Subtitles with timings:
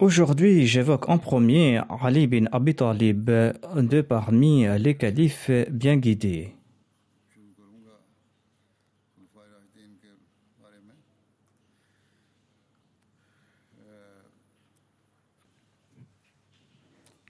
[0.00, 6.54] Aujourd'hui, j'évoque en premier Ali bin Abi Talib, de parmi les califes bien guidés.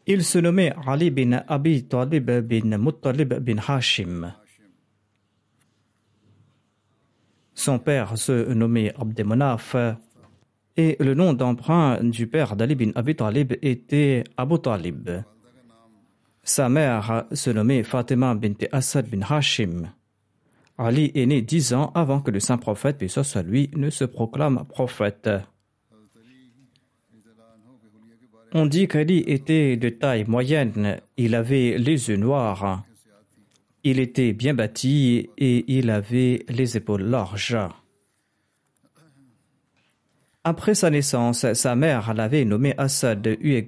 [0.07, 4.35] Il se nommait Ali bin Abi Talib bin Muttalib bin Hashim.
[7.55, 9.75] Son père se nommait Abdemonaf
[10.79, 15.11] et le nom d'emprunt du père d'Ali bin Abi Talib était Abu Talib.
[16.45, 19.91] Sa mère se nommait Fatima bint Asad bin Hashim.
[20.79, 24.05] Ali est né dix ans avant que le saint prophète, puis soit lui, ne se
[24.05, 25.29] proclame prophète.
[28.55, 32.85] On dit qu'Ali était de taille moyenne, il avait les yeux noirs,
[33.83, 37.59] il était bien bâti et il avait les épaules larges.
[40.45, 43.63] Après sa naissance, sa mère l'avait nommé Assad eu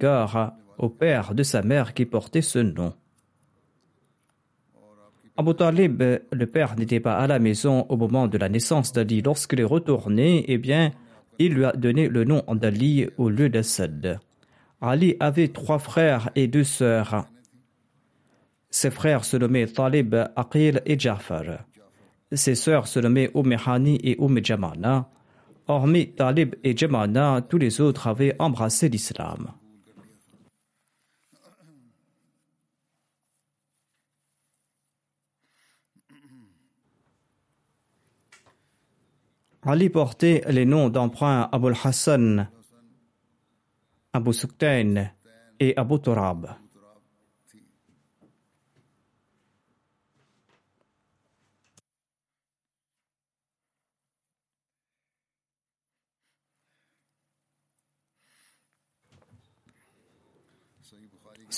[0.77, 2.93] au père de sa mère qui portait ce nom.
[5.37, 9.21] Abu Talib, le père, n'était pas à la maison au moment de la naissance d'Ali.
[9.21, 10.91] Lorsqu'il est retourné, eh bien,
[11.39, 14.19] il lui a donné le nom d'Ali au lieu d'Assad.
[14.81, 17.25] Ali avait trois frères et deux sœurs.
[18.69, 21.65] Ses frères se nommaient Talib, Aqil et Jafar.
[22.31, 25.09] Ses sœurs se nommaient Umm Hani et Umm Jamana.
[25.67, 29.51] Hormis Talib et Jamana, tous les autres avaient embrassé l'islam.
[39.63, 42.49] Ali portait les noms d'emprunt Abul Hassan,
[44.11, 45.11] Abu Suktain
[45.59, 46.55] et Abu Turab.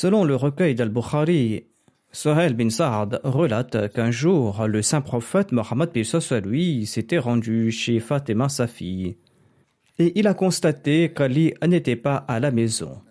[0.04, 1.64] Selon le recueil d'Al-Bukhari,
[2.12, 5.92] Sohail bin Saad relate qu'un jour, le saint prophète Mohammed
[6.44, 9.16] lui s'était rendu chez Fatima, sa fille,
[10.00, 13.02] et il a constaté qu'Ali n'était pas à la maison.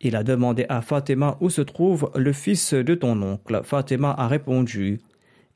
[0.00, 3.60] Il a demandé à Fatima où se trouve le fils de ton oncle.
[3.62, 5.00] Fatima a répondu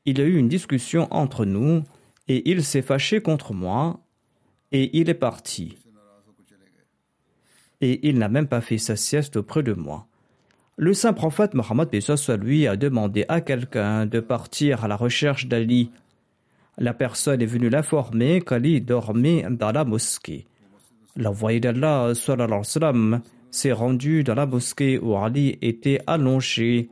[0.05, 1.83] Il y a eu une discussion entre nous,
[2.29, 3.99] et il s'est fâché contre moi,
[4.71, 5.75] et il est parti.
[7.81, 10.08] Et il n'a même pas fait sa sieste auprès de moi.
[10.81, 11.89] Le saint prophète Mohammed
[12.41, 15.91] lui a demandé à quelqu'un de partir à la recherche d'Ali.
[16.77, 20.47] La personne est venue l'informer qu'Ali dormait dans la mosquée.
[21.17, 22.13] L'envoyé d'Allah
[23.51, 26.89] s'est rendu dans la mosquée où Ali était allongé.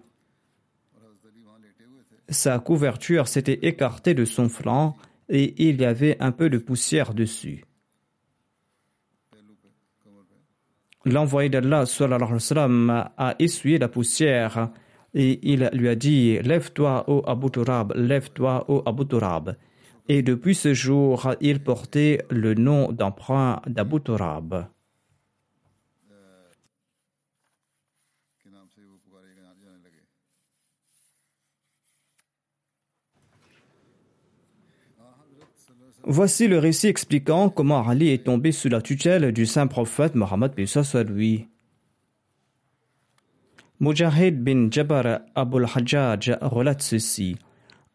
[2.28, 4.98] Sa couverture s'était écartée de son flanc
[5.30, 7.64] et il y avait un peu de poussière dessus.
[11.10, 11.86] L'envoyé d'Allah
[13.18, 14.70] a essuyé la poussière
[15.14, 19.56] et il lui a dit Lève-toi, ô Abu Turab, lève-toi, ô Abu Turab.
[20.10, 24.68] Et depuis ce jour, il portait le nom d'emprunt d'Abu Turab.
[36.10, 40.54] Voici le récit expliquant comment Ali est tombé sous la tutelle du saint prophète Mohammed
[41.10, 41.50] lui.
[43.82, 47.36] Mujahid bin Jabbar Abul Hajjaj relate ceci.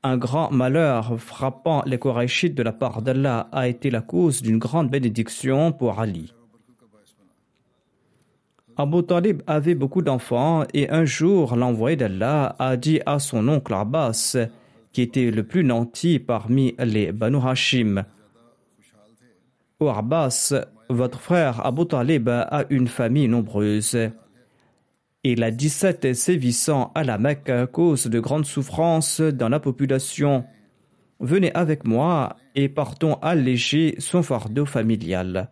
[0.02, 4.58] Un grand malheur frappant les Qurayshites de la part d'Allah a été la cause d'une
[4.58, 6.34] grande bénédiction pour Ali.
[8.76, 13.72] Abu Talib avait beaucoup d'enfants et un jour l'envoyé d'Allah a dit à son oncle
[13.72, 14.36] Abbas,
[14.92, 18.04] qui était le plus nanti parmi les Banu Hashim,
[19.80, 20.54] Ô Abbas,
[20.88, 23.98] votre frère Abu Talib a une famille nombreuse.
[25.24, 30.44] Il a 17 sévissants à la Mecque à cause de grandes souffrances dans la population.
[31.18, 35.48] Venez avec moi et partons alléger son fardeau familial.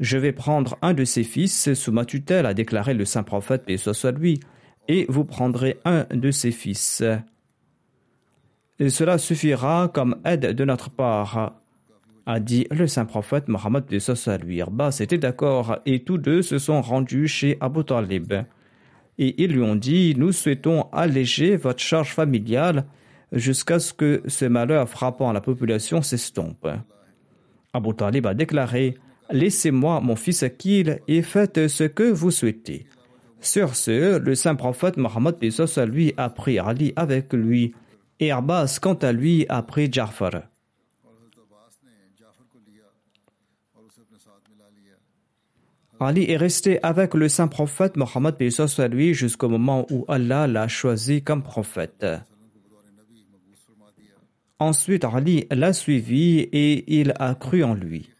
[0.00, 3.64] Je vais prendre un de ses fils sous ma tutelle, a déclaré le saint prophète,
[3.68, 4.40] et ce soit lui,
[4.88, 7.02] et vous prendrez un de ses fils.
[8.78, 11.54] Cela suffira comme aide de notre part,
[12.26, 13.84] a dit le saint prophète Mohammed
[14.42, 14.60] lui.
[14.60, 18.34] Abbas était d'accord et tous deux se sont rendus chez Abu Talib.
[19.18, 22.84] Et ils lui ont dit Nous souhaitons alléger votre charge familiale
[23.32, 26.68] jusqu'à ce que ce malheur frappant la population s'estompe.
[27.72, 28.96] Abu Talib a déclaré
[29.30, 32.86] Laissez-moi mon fils Akil et faites ce que vous souhaitez.
[33.40, 35.36] Sur ce, le saint prophète Mohammed
[35.88, 37.74] lui a pris Ali avec lui,
[38.20, 40.42] et Abbas, quant à lui, a pris Jafar.
[45.98, 48.34] Ali est resté avec le saint prophète Mohammed
[48.90, 52.06] lui jusqu'au moment où Allah l'a choisi comme prophète.
[54.58, 58.10] Ensuite, Ali l'a suivi et il a cru en lui.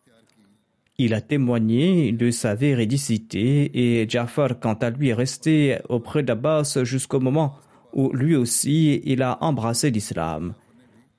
[0.99, 6.79] Il a témoigné de sa véridicité et Jafar, quant à lui, est resté auprès d'Abbas
[6.85, 7.59] jusqu'au moment
[7.93, 10.55] où lui aussi il a embrassé l'islam.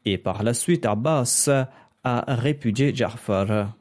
[0.06, 1.50] Et par la suite, Abbas
[2.04, 3.74] a répudié Jafar.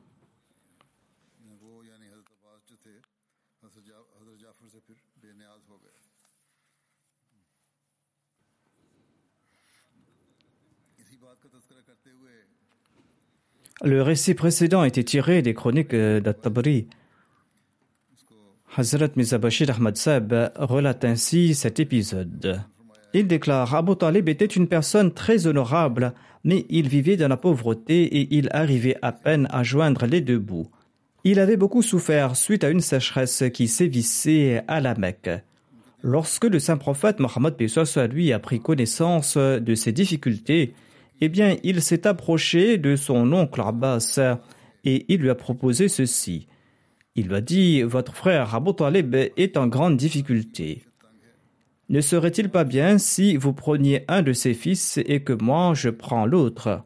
[13.83, 16.89] Le récit précédent était tiré des chroniques d'At-Tabri.
[18.75, 22.63] Hazrat Mizabashir Ahmad Sab relate ainsi cet épisode.
[23.19, 26.13] Il déclare Abu Talib était une personne très honorable,
[26.45, 30.39] mais il vivait dans la pauvreté et il arrivait à peine à joindre les deux
[30.39, 30.69] bouts.
[31.25, 35.31] Il avait beaucoup souffert suite à une sécheresse qui sévissait à la Mecque.
[36.03, 37.55] Lorsque le saint prophète Mohammed
[38.13, 40.75] lui a pris connaissance de ses difficultés,
[41.23, 44.21] eh bien, il s'est approché de son oncle Abbas
[44.85, 46.49] et il lui a proposé ceci.
[47.15, 50.83] Il lui a dit Votre frère Abu Talib est en grande difficulté.
[51.89, 55.89] Ne serait-il pas bien si vous preniez un de ses fils et que moi je
[55.89, 56.83] prends l'autre?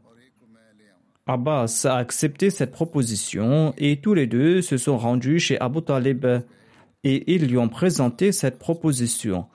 [1.27, 6.27] Abbas a accepté cette proposition et tous les deux se sont rendus chez Abu Talib
[7.05, 9.47] et ils lui ont présenté cette proposition.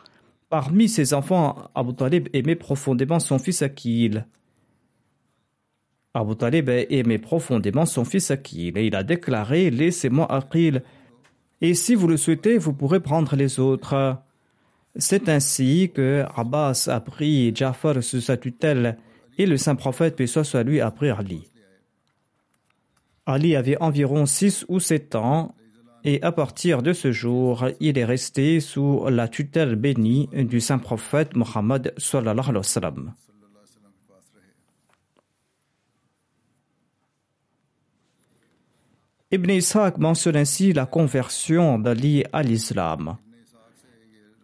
[0.49, 4.25] Parmi ses enfants, Abu Talib aimait profondément son fils Akil.
[6.13, 10.81] Abu Talib aimait profondément son fils Akil et il a déclaré Laissez-moi Akil,
[11.61, 14.17] et si vous le souhaitez, vous pourrez prendre les autres.
[14.97, 18.97] C'est ainsi que Abbas a pris Jafar sous sa tutelle
[19.37, 21.51] et le saint prophète, paix soit lui, a pris Ali.
[23.25, 25.53] Ali avait environ six ou sept ans
[26.05, 30.77] et à partir de ce jour, il est resté sous la tutelle bénie du saint
[30.77, 33.13] prophète Mohammed sallallahu alayhi wa sallam.
[39.31, 43.17] Ibn Ishaq mentionne ainsi la conversion d'Ali à l'islam.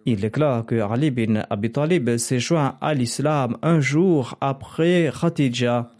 [0.05, 5.91] Il déclare que Ali bin Abi Talib s'est joint à l'islam un jour après Khatija,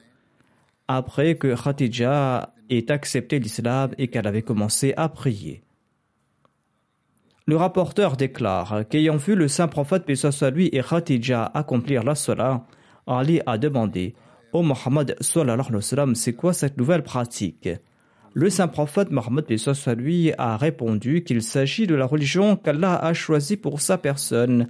[0.88, 5.62] après que Khatija ait accepté l'islam et qu'elle avait commencé à prier.
[7.46, 12.65] Le rapporteur déclare qu'ayant vu le saint prophète Pessoa lui et Khatija accomplir la salat,
[13.05, 14.15] Ali a demandé
[14.53, 17.70] Ô oh Mohammed, c'est quoi cette nouvelle pratique?
[18.33, 19.45] Le saint prophète Mohammed
[19.97, 24.69] lui a répondu qu'il s'agit de la religion qu'Allah a choisie pour sa personne,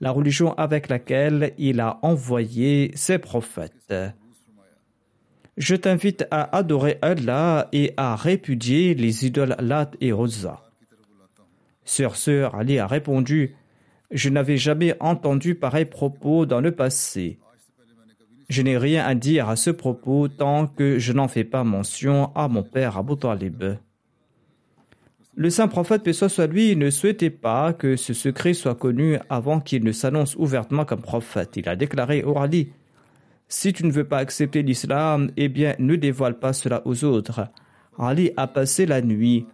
[0.00, 3.94] la religion avec laquelle il a envoyé ses prophètes.
[5.56, 10.60] Je t'invite à adorer Allah et à répudier les idoles Lat et Rosa.
[11.84, 13.54] Sur ce, Ali a répondu
[14.10, 17.38] Je n'avais jamais entendu pareil propos dans le passé.
[18.50, 22.32] Je n'ai rien à dire à ce propos tant que je n'en fais pas mention
[22.34, 23.62] à mon père Abu Talib.
[25.36, 29.60] Le saint prophète, paix soit lui, ne souhaitait pas que ce secret soit connu avant
[29.60, 31.56] qu'il ne s'annonce ouvertement comme prophète.
[31.58, 32.72] Il a déclaré au Ali
[33.46, 37.46] Si tu ne veux pas accepter l'islam, eh bien, ne dévoile pas cela aux autres.
[38.00, 39.46] Ali a passé la nuit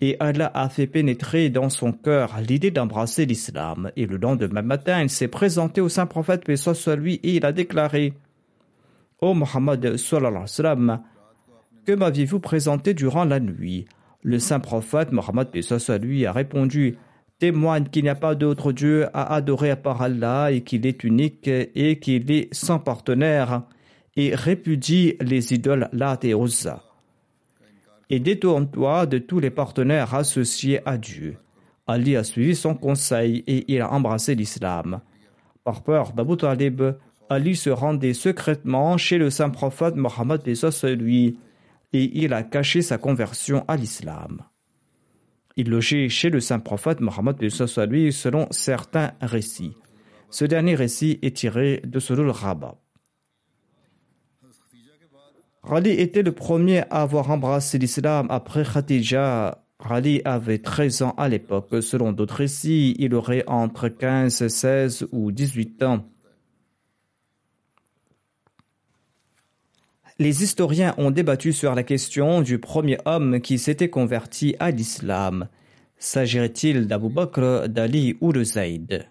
[0.00, 3.92] Et Allah a fait pénétrer dans son cœur l'idée d'embrasser l'islam.
[3.94, 7.46] Et le lendemain matin, il s'est présenté au saint prophète, paix soit lui, et il
[7.46, 8.12] a déclaré
[9.20, 9.96] Ô Mohammed,
[11.84, 13.84] que m'aviez-vous présenté durant la nuit?
[14.22, 15.48] Le saint prophète, Mohammed,
[16.00, 16.96] lui, a répondu
[17.38, 21.04] témoigne qu'il n'y a pas d'autre Dieu à adorer à part Allah et qu'il est
[21.04, 23.62] unique et qu'il est sans partenaire
[24.16, 26.82] et répudie les idoles Lat et Uzza.
[28.08, 31.36] Et détourne-toi de tous les partenaires associés à Dieu.
[31.86, 35.00] Ali a suivi son conseil et il a embrassé l'islam.
[35.64, 36.82] Par peur d'Abu Talib,
[37.30, 40.42] Ali se rendait secrètement chez le saint prophète Mohammed
[40.98, 41.38] lui
[41.92, 44.42] et il a caché sa conversion à l'islam.
[45.56, 49.76] Il logeait chez le saint prophète Mohammed lui selon certains récits.
[50.28, 52.74] Ce dernier récit est tiré de Sulul Rabab.
[55.62, 59.64] Rali était le premier à avoir embrassé l'islam après Khadija.
[59.78, 61.80] Rali avait 13 ans à l'époque.
[61.80, 66.10] Selon d'autres récits, il aurait entre 15, 16 ou 18 ans.
[70.20, 75.48] Les historiens ont débattu sur la question du premier homme qui s'était converti à l'islam.
[75.96, 79.06] S'agirait-il d'Abu Bakr, d'Ali ou de Zayd?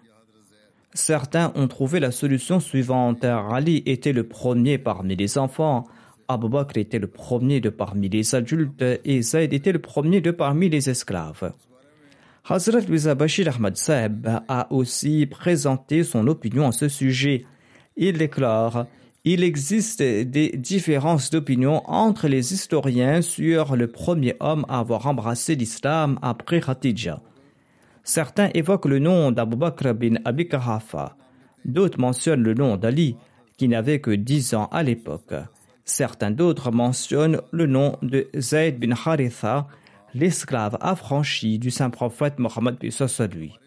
[0.94, 3.24] Certains ont trouvé la solution suivante.
[3.24, 5.84] Ali était le premier parmi les enfants,
[6.28, 10.30] Abu Bakr était le premier de parmi les adultes et Zayd était le premier de
[10.30, 11.54] parmi les esclaves.
[12.48, 17.46] Hazrat Louisa Bashir Ahmad Saeb a aussi présenté son opinion à ce sujet.
[17.96, 18.86] Il déclare
[19.24, 25.54] il existe des différences d'opinion entre les historiens sur le premier homme à avoir embrassé
[25.54, 27.20] l'islam après Khatija.
[28.02, 31.16] Certains évoquent le nom d'Abu Bakr bin Abi Kahafa.
[31.66, 33.16] D'autres mentionnent le nom d'Ali,
[33.58, 35.34] qui n'avait que dix ans à l'époque.
[35.84, 39.66] Certains d'autres mentionnent le nom de Zayd bin Haritha,
[40.14, 42.78] l'esclave affranchi du saint prophète Mohammed
[43.34, 43.58] lui.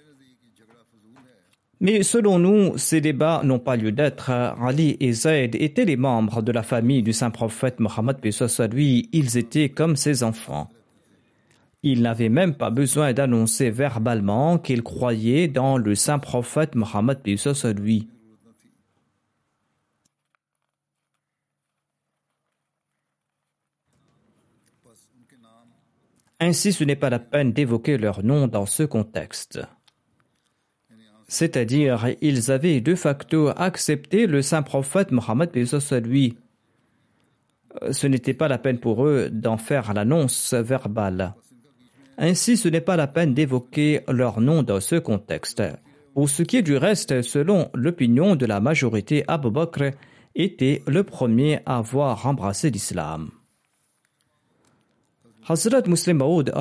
[1.84, 4.30] Mais selon nous, ces débats n'ont pas lieu d'être.
[4.30, 8.20] Ali et Zayd étaient les membres de la famille du saint prophète Mohammed
[8.72, 9.10] lui.
[9.12, 10.70] Ils étaient comme ses enfants.
[11.84, 17.20] Ils n'avaient même pas besoin d'annoncer verbalement qu'ils croyaient dans le saint prophète Mohammed
[17.78, 18.08] lui.
[26.40, 29.60] Ainsi, ce n'est pas la peine d'évoquer leur nom dans ce contexte.
[31.34, 35.50] C'est-à-dire, ils avaient de facto accepté le saint prophète Mohammed
[36.06, 36.38] lui.
[37.90, 41.34] Ce n'était pas la peine pour eux d'en faire l'annonce verbale.
[42.20, 45.64] Ainsi, ce n'est pas la peine d'évoquer leur nom dans ce contexte.
[46.14, 49.90] Pour ce qui est du reste, selon l'opinion de la majorité, Abu Bakr
[50.36, 53.32] était le premier à avoir embrassé l'islam.
[55.50, 56.54] Hazrat Muslim Maud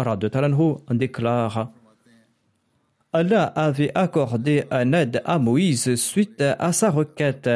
[0.92, 1.70] déclare
[3.14, 7.50] Allah avait accordé un aide à Moïse suite à sa requête.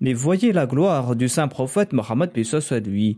[0.00, 2.30] Mais voyez la gloire du saint prophète Mohammed
[2.86, 3.16] lui.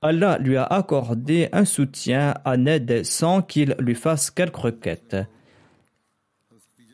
[0.00, 5.16] Allah lui a accordé un soutien à Ned sans qu'il lui fasse quelque requête.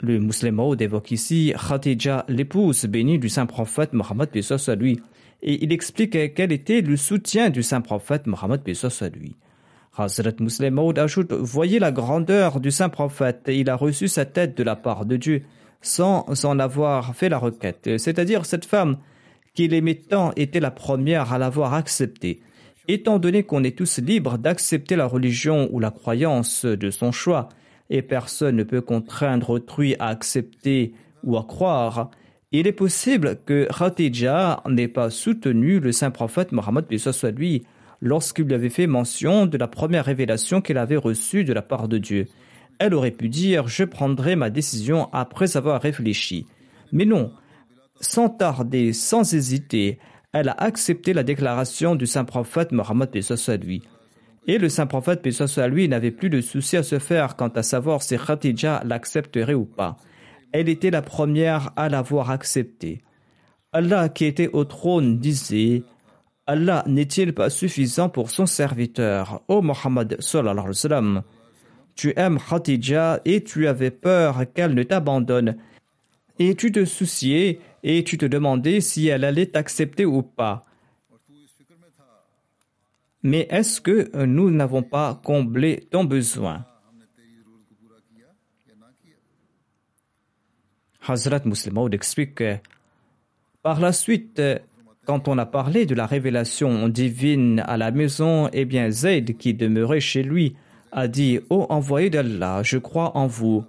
[0.01, 4.31] Le musulman évoque ici Khadija, l'épouse bénie du saint prophète Mohammed
[4.79, 5.01] lui,
[5.43, 8.63] et il explique quel était le soutien du saint prophète Mohammed
[9.15, 9.37] lui.
[9.97, 14.57] Hazrat Muslim Maud ajoute Voyez la grandeur du saint prophète, il a reçu sa tête
[14.57, 15.43] de la part de Dieu
[15.83, 17.99] sans en avoir fait la requête.
[17.99, 18.97] C'est-à-dire, cette femme
[19.55, 22.41] qu'il aimait tant était la première à l'avoir acceptée.
[22.89, 27.49] Étant donné qu'on est tous libres d'accepter la religion ou la croyance de son choix,
[27.91, 32.11] et personne ne peut contraindre autrui à accepter ou à croire,
[32.51, 36.87] il est possible que Khatija n'ait pas soutenu le saint prophète Mohammed
[37.37, 37.65] lui
[38.01, 41.89] lorsqu'il lui avait fait mention de la première révélation qu'elle avait reçue de la part
[41.89, 42.27] de Dieu.
[42.79, 46.47] Elle aurait pu dire Je prendrai ma décision après avoir réfléchi.
[46.93, 47.33] Mais non,
[48.01, 49.99] sans tarder, sans hésiter,
[50.33, 53.11] elle a accepté la déclaration du saint prophète Mohammed
[53.63, 53.83] lui.
[54.47, 55.27] Et le saint prophète
[55.69, 59.65] lui n'avait plus de souci à se faire quant à savoir si Khatija l'accepterait ou
[59.65, 59.97] pas.
[60.53, 63.01] Elle était la première à l'avoir accepté.
[63.73, 65.83] Allah qui était au trône disait
[66.47, 69.43] Allah n'est-il pas suffisant pour son serviteur?
[69.49, 71.23] Ô Mohammed sallam,
[71.95, 75.57] tu aimes Khadija et tu avais peur qu'elle ne t'abandonne.
[76.39, 80.65] Et tu te souciais et tu te demandais si elle allait t'accepter ou pas.
[83.23, 86.67] Mais est-ce que nous n'avons pas comblé ton besoin?
[91.07, 92.57] Hazrat Muslim explique que
[93.63, 94.43] par la suite,
[95.05, 99.55] quand on a parlé de la révélation divine à la maison, eh bien Zayd, qui
[99.55, 100.57] demeurait chez lui,
[100.93, 103.65] a dit Ô envoyé d'Allah, je crois en vous.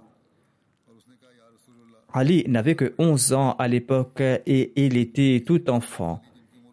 [2.12, 6.22] Ali n'avait que 11 ans à l'époque et il était tout enfant.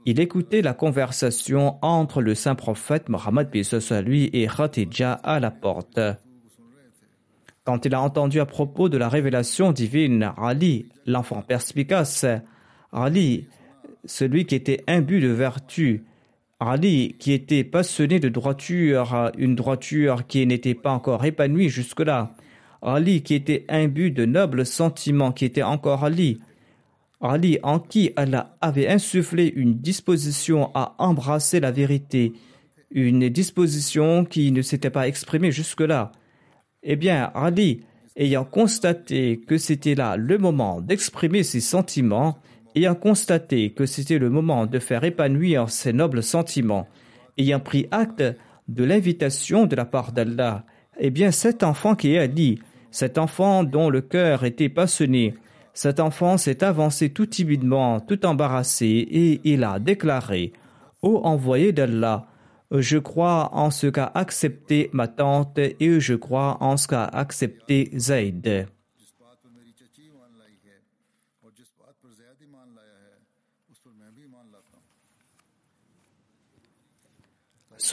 [0.05, 3.49] Il écoutait la conversation entre le saint prophète Mohammed
[4.05, 5.99] lui et Khatija à la porte.
[7.65, 12.25] Quand il a entendu à propos de la révélation divine, Ali, l'enfant perspicace,
[12.91, 13.47] Ali,
[14.05, 16.03] celui qui était imbu de vertu,
[16.59, 22.35] Ali, qui était passionné de droiture, une droiture qui n'était pas encore épanouie jusque-là,
[22.81, 26.39] Ali, qui était imbu de nobles sentiments, qui était encore Ali,
[27.21, 32.33] Ali, en qui Allah avait insufflé une disposition à embrasser la vérité,
[32.91, 36.11] une disposition qui ne s'était pas exprimée jusque-là.
[36.83, 37.81] Eh bien, Ali,
[38.15, 42.37] ayant constaté que c'était là le moment d'exprimer ses sentiments,
[42.75, 46.87] ayant constaté que c'était le moment de faire épanouir ses nobles sentiments,
[47.37, 48.23] ayant pris acte
[48.67, 50.65] de l'invitation de la part d'Allah,
[50.99, 52.59] eh bien cet enfant qui est Ali,
[52.91, 55.35] cet enfant dont le cœur était passionné,
[55.73, 60.53] cet enfant s'est avancé tout timidement, tout embarrassé, et il a déclaré
[61.01, 62.27] Ô envoyé d'Allah,
[62.71, 67.91] je crois en ce qu'a accepté ma tante et je crois en ce qu'a accepté
[67.97, 68.67] Zayd.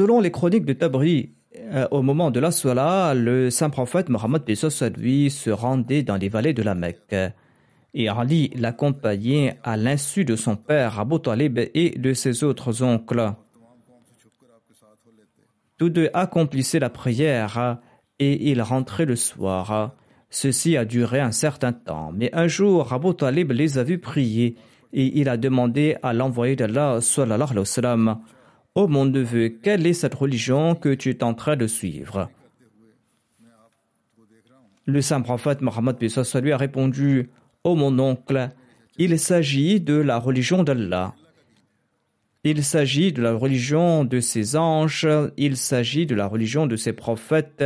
[0.00, 4.42] Selon les chroniques de Tabri, euh, au moment de la Salah, le saint prophète Mohammed
[4.96, 7.14] lui se rendait dans les vallées de la Mecque
[7.92, 13.34] et Ali l'accompagnait à l'insu de son père Abu Talib et de ses autres oncles.
[15.76, 17.76] Tous deux accomplissaient la prière
[18.18, 19.96] et ils rentraient le soir.
[20.30, 24.56] Ceci a duré un certain temps, mais un jour Abu Talib les a vus prier
[24.94, 28.20] et il a demandé à l'envoyé d'Allah sallallahu alayhi wa sallam
[28.76, 32.30] Ô mon neveu, quelle est cette religion que tu es en train de suivre?
[34.86, 37.30] Le saint prophète Mohammed lui a répondu
[37.64, 38.50] Ô mon oncle,
[38.96, 41.14] il s'agit de la religion d'Allah.
[42.44, 46.92] Il s'agit de la religion de ses anges, il s'agit de la religion de ses
[46.92, 47.64] prophètes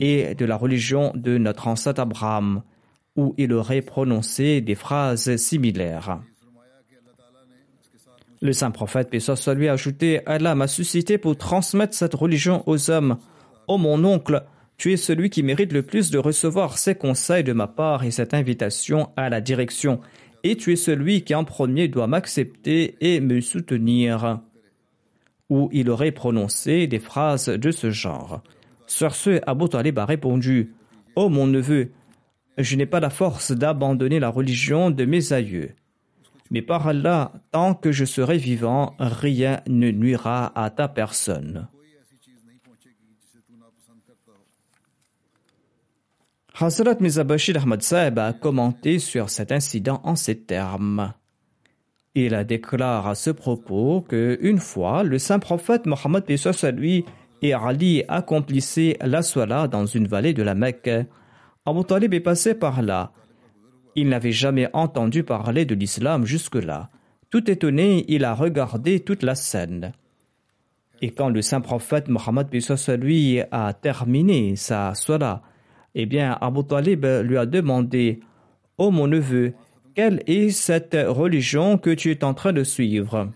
[0.00, 2.62] et de la religion de notre ancêtre Abraham,
[3.14, 6.20] où il aurait prononcé des phrases similaires.
[8.44, 12.62] Le saint prophète, paix soit lui, a ajouté Allah m'a suscité pour transmettre cette religion
[12.66, 13.16] aux hommes.
[13.68, 14.44] Ô mon oncle,
[14.76, 18.10] tu es celui qui mérite le plus de recevoir ces conseils de ma part et
[18.10, 19.98] cette invitation à la direction,
[20.42, 24.40] et tu es celui qui en premier doit m'accepter et me soutenir.
[25.48, 28.42] Ou il aurait prononcé des phrases de ce genre.
[28.86, 30.74] Sur ce, Abu Talib a répondu
[31.16, 31.92] Ô oh mon neveu,
[32.58, 35.70] je n'ai pas la force d'abandonner la religion de mes aïeux.
[36.50, 41.68] Mais par Allah, tant que je serai vivant, rien ne nuira à ta personne.
[46.56, 51.12] Hazrat Mizabashir Ahmad Saeb a commenté sur cet incident en ces termes.
[52.14, 56.24] Il déclare à ce propos que une fois, le saint prophète Mohammed
[56.76, 57.04] lui
[57.42, 60.90] et Ali accomplissaient la sola dans une vallée de la Mecque.
[61.66, 63.10] Abu Talib est passé par là.
[63.96, 66.90] Il n'avait jamais entendu parler de l'islam jusque-là.
[67.30, 69.92] Tout étonné, il a regardé toute la scène.
[71.00, 72.48] Et quand le saint prophète Mohammed
[73.00, 75.42] lui a terminé sa sola,
[75.94, 78.20] eh bien, Abu Talib lui a demandé
[78.78, 79.54] Ô oh mon neveu,
[79.94, 83.30] quelle est cette religion que tu es en train de suivre?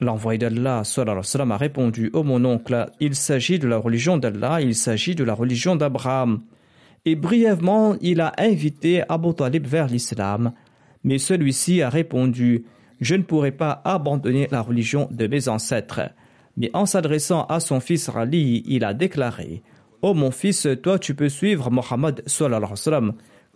[0.00, 4.74] L'envoyé d'Allah a répondu Ô oh mon oncle, il s'agit de la religion d'Allah, il
[4.74, 6.42] s'agit de la religion d'Abraham.
[7.08, 10.52] Et brièvement, il a invité Abu Talib vers l'islam,
[11.04, 12.64] mais celui-ci a répondu
[13.00, 16.10] Je ne pourrai pas abandonner la religion de mes ancêtres.
[16.56, 19.62] Mais en s'adressant à son fils Rali, il a déclaré
[20.02, 22.24] Ô oh mon fils, toi tu peux suivre Mohammed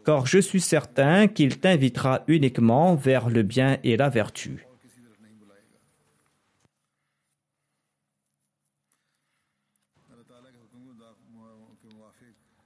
[0.06, 4.69] car je suis certain qu'il t'invitera uniquement vers le bien et la vertu.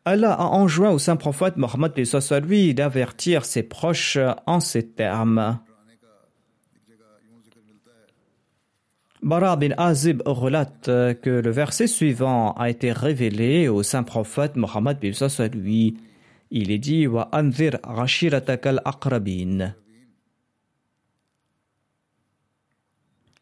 [0.07, 1.93] Allah a enjoint au saint prophète Mohammed
[2.47, 5.59] lui d'avertir ses proches en ces termes.
[9.23, 10.85] Bara bin Azib relate
[11.23, 14.99] que le verset suivant a été révélé au saint prophète Mohammed
[15.55, 15.97] lui.
[16.51, 17.79] Il est dit Wa anzir
[18.85, 19.75] aqrabin.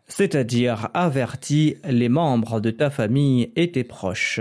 [0.06, 4.40] C'est-à-dire avertis les membres de ta famille et tes proches.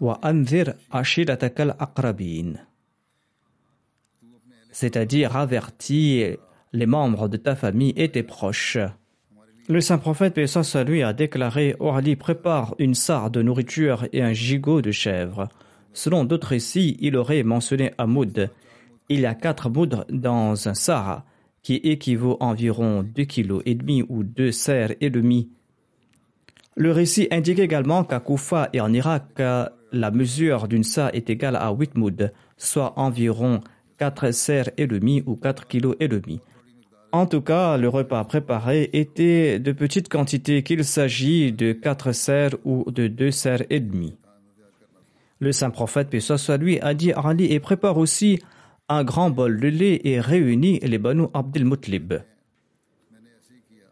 [0.00, 2.54] Anzir ashiratakal aqrabin.
[4.72, 6.36] C'est-à-dire avertis
[6.72, 8.78] les membres de ta famille et tes proches.
[9.68, 14.32] Le saint prophète Pessah lui a déclaré Ali prépare une sarre de nourriture et un
[14.32, 15.48] gigot de chèvre.
[15.92, 18.06] Selon d'autres récits, il aurait mentionné un.
[19.08, 21.24] Il y a quatre mouds dans un sar
[21.62, 25.50] qui équivaut environ deux kilos et demi ou deux serres et demi.
[26.76, 29.40] Le récit indique également qu'à Koufa et en Irak,
[29.92, 33.60] la mesure d'une sa est égale à huit mouds, soit environ
[33.98, 36.40] quatre serres et demi ou quatre kilos et demi.
[37.12, 42.56] En tout cas, le repas préparé était de petites quantités, qu'il s'agit de quatre serres
[42.64, 44.18] ou de deux serres et demi.
[45.38, 48.40] Le saint prophète, paix soit lui, a dit à Ali et prépare aussi
[48.88, 52.14] un grand bol de lait et réunit les Banu Abdel Mutlib.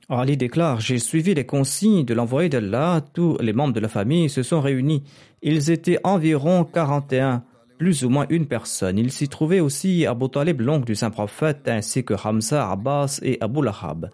[0.08, 4.28] Ali déclare J'ai suivi les consignes de l'envoyé d'Allah, tous les membres de la famille
[4.28, 5.02] se sont réunis.
[5.42, 7.44] Ils étaient environ 41
[7.78, 8.98] plus ou moins une personne.
[8.98, 13.38] Il s'y trouvait aussi Abu Talib, l'oncle du saint prophète, ainsi que Hamza, Abbas et
[13.40, 14.10] Abu Lahab.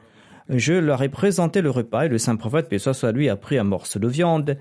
[0.48, 3.58] Je leur ai présenté le repas et le saint prophète, paix soit lui, a pris
[3.58, 4.58] un morceau de viande.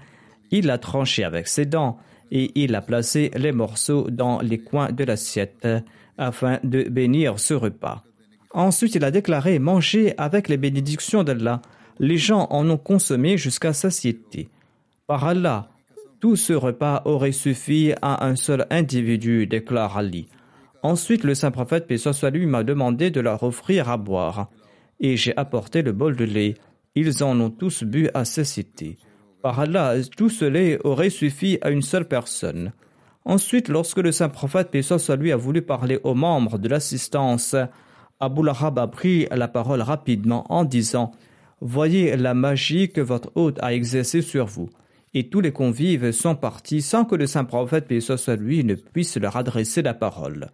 [0.51, 1.97] Il l'a tranché avec ses dents
[2.31, 5.67] et il a placé les morceaux dans les coins de l'assiette
[6.17, 8.03] afin de bénir ce repas.
[8.51, 11.61] Ensuite, il a déclaré manger avec les bénédictions d'Allah.
[11.99, 14.49] Les gens en ont consommé jusqu'à satiété.
[15.05, 15.69] Par Allah,
[16.19, 20.27] tout ce repas aurait suffi à un seul individu, déclare Ali.
[20.81, 21.97] Ensuite, le saint prophète, paix
[22.45, 24.49] m'a demandé de leur offrir à boire.
[24.99, 26.55] Et j'ai apporté le bol de lait.
[26.95, 28.97] Ils en ont tous bu à cécité.
[29.41, 32.73] Par Allah, tout ce lait aurait suffi à une seule personne.
[33.25, 37.55] Ensuite, lorsque le saint prophète, paix a voulu parler aux membres de l'assistance,
[38.19, 41.11] Abu Lahab a pris la parole rapidement en disant
[41.61, 44.69] Voyez la magie que votre hôte a exercée sur vous
[45.13, 48.75] et tous les convives sont partis sans que le saint prophète, paix soit lui, ne
[48.75, 50.49] puisse leur adresser la parole.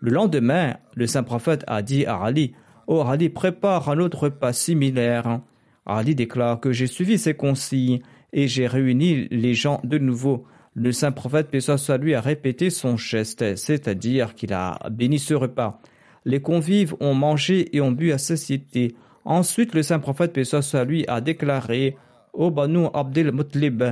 [0.00, 2.54] Le lendemain, le saint prophète a dit à Ali
[2.86, 5.40] Oh Ali, prépare un autre repas similaire.
[5.86, 8.00] Ali déclare que j'ai suivi ses consignes
[8.32, 10.44] et j'ai réuni les gens de nouveau.
[10.74, 11.58] Le saint prophète, paix
[12.00, 15.80] lui, a répété son geste, c'est-à-dire qu'il a béni ce repas.
[16.24, 18.94] Les convives ont mangé et ont bu à cécité.
[19.24, 21.96] Ensuite, le saint prophète, paix soit lui, a déclaré
[22.32, 23.82] Ô Banu Abdel Mutlib,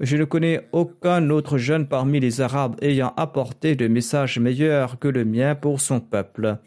[0.00, 5.08] je ne connais aucun autre jeune parmi les Arabes ayant apporté de messages meilleurs que
[5.08, 6.58] le mien pour son peuple.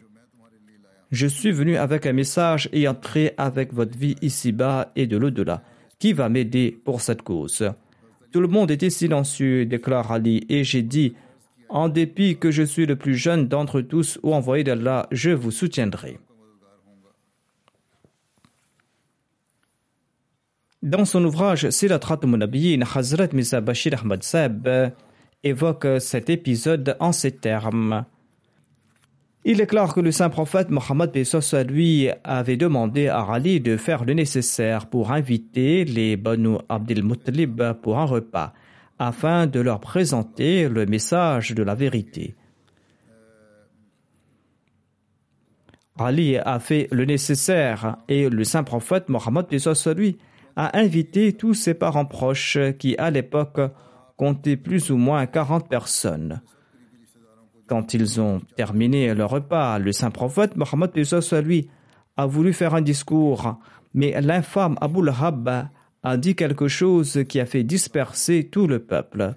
[1.10, 5.62] Je suis venu avec un message ayant trait avec votre vie ici-bas et de l'au-delà.
[5.98, 7.70] Qui va m'aider pour cette cause?
[8.32, 11.14] Tout le monde était silencieux, déclare Ali, et j'ai dit
[11.74, 15.50] En dépit que je suis le plus jeune d'entre tous, ou envoyé d'Allah, je vous
[15.50, 16.18] soutiendrai.
[20.82, 24.68] Dans son ouvrage Silatrat Munabiyin, Hazrat Misa Bashir Ahmad Seb
[25.42, 28.04] évoque cet épisode en ces termes.
[29.46, 31.10] Il déclare que le saint prophète Mohammed
[31.70, 37.62] lui avait demandé à Ali de faire le nécessaire pour inviter les Banu Abdel Muttalib
[37.80, 38.52] pour un repas,
[39.02, 42.36] afin de leur présenter le message de la vérité.
[45.98, 49.46] Ali a fait le nécessaire et le saint prophète Mohammed
[49.96, 50.18] lui
[50.54, 53.60] a invité tous ses parents proches qui, à l'époque,
[54.16, 56.40] comptaient plus ou moins 40 personnes.
[57.66, 60.92] Quand ils ont terminé leur repas, le saint prophète Mohammed
[61.44, 61.68] lui
[62.16, 63.58] a voulu faire un discours,
[63.94, 65.68] mais l'infâme Abu Lahab
[66.02, 69.34] a dit quelque chose qui a fait disperser tout le peuple.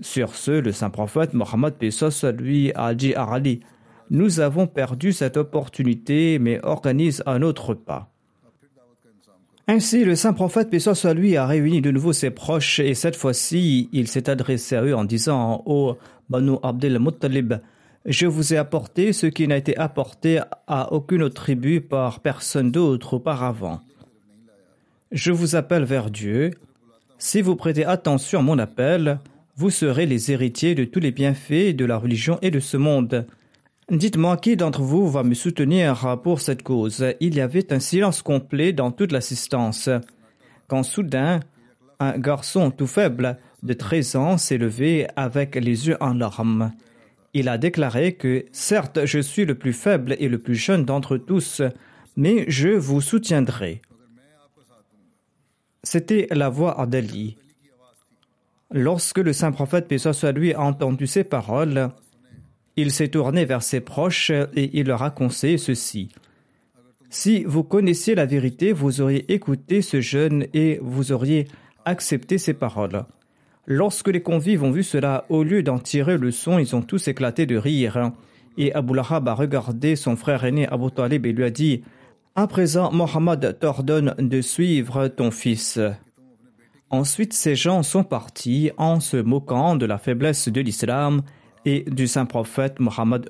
[0.00, 1.74] Sur ce, le saint prophète Mohammed
[2.38, 3.60] lui a dit à Ali
[4.10, 8.08] Nous avons perdu cette opportunité, mais organise un autre repas.
[9.66, 13.90] Ainsi, le saint prophète, soit lui, a réuni de nouveau ses proches et cette fois-ci,
[13.92, 15.98] il s'est adressé à eux en disant Ô
[16.30, 17.54] Banu Abdel Muttalib,
[18.06, 22.70] je vous ai apporté ce qui n'a été apporté à aucune autre tribu par personne
[22.70, 23.80] d'autre auparavant.
[25.12, 26.50] Je vous appelle vers Dieu.
[27.16, 29.18] Si vous prêtez attention à mon appel,
[29.56, 33.26] vous serez les héritiers de tous les bienfaits de la religion et de ce monde.
[33.90, 37.06] Dites-moi qui d'entre vous va me soutenir pour cette cause?
[37.20, 39.88] Il y avait un silence complet dans toute l'assistance.
[40.66, 41.40] Quand soudain,
[42.00, 46.72] un garçon tout faible de 13 ans s'est levé avec les yeux en larmes.
[47.32, 51.16] Il a déclaré que certes je suis le plus faible et le plus jeune d'entre
[51.16, 51.62] tous,
[52.14, 53.80] mais je vous soutiendrai.
[55.90, 57.38] C'était la voix d'Ali.
[58.70, 61.88] Lorsque le saint prophète, soit lui, a entendu ces paroles,
[62.76, 66.10] il s'est tourné vers ses proches et il leur a conseillé ceci.
[67.08, 71.48] Si vous connaissiez la vérité, vous auriez écouté ce jeune et vous auriez
[71.86, 73.06] accepté ses paroles.
[73.64, 77.08] Lorsque les convives ont vu cela, au lieu d'en tirer le son, ils ont tous
[77.08, 78.12] éclaté de rire.
[78.58, 81.82] Et Abu Lahab a regardé son frère aîné Abu Talib et lui a dit
[82.40, 85.80] À présent, Mohammed t'ordonne de suivre ton fils.
[86.88, 91.22] Ensuite, ces gens sont partis en se moquant de la faiblesse de l'islam
[91.64, 93.28] et du saint prophète Mohammed.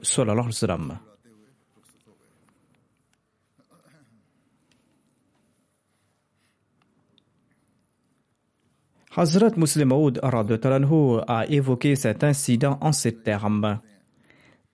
[9.16, 13.81] Hazrat Muslim Maud a évoqué cet incident en ces termes.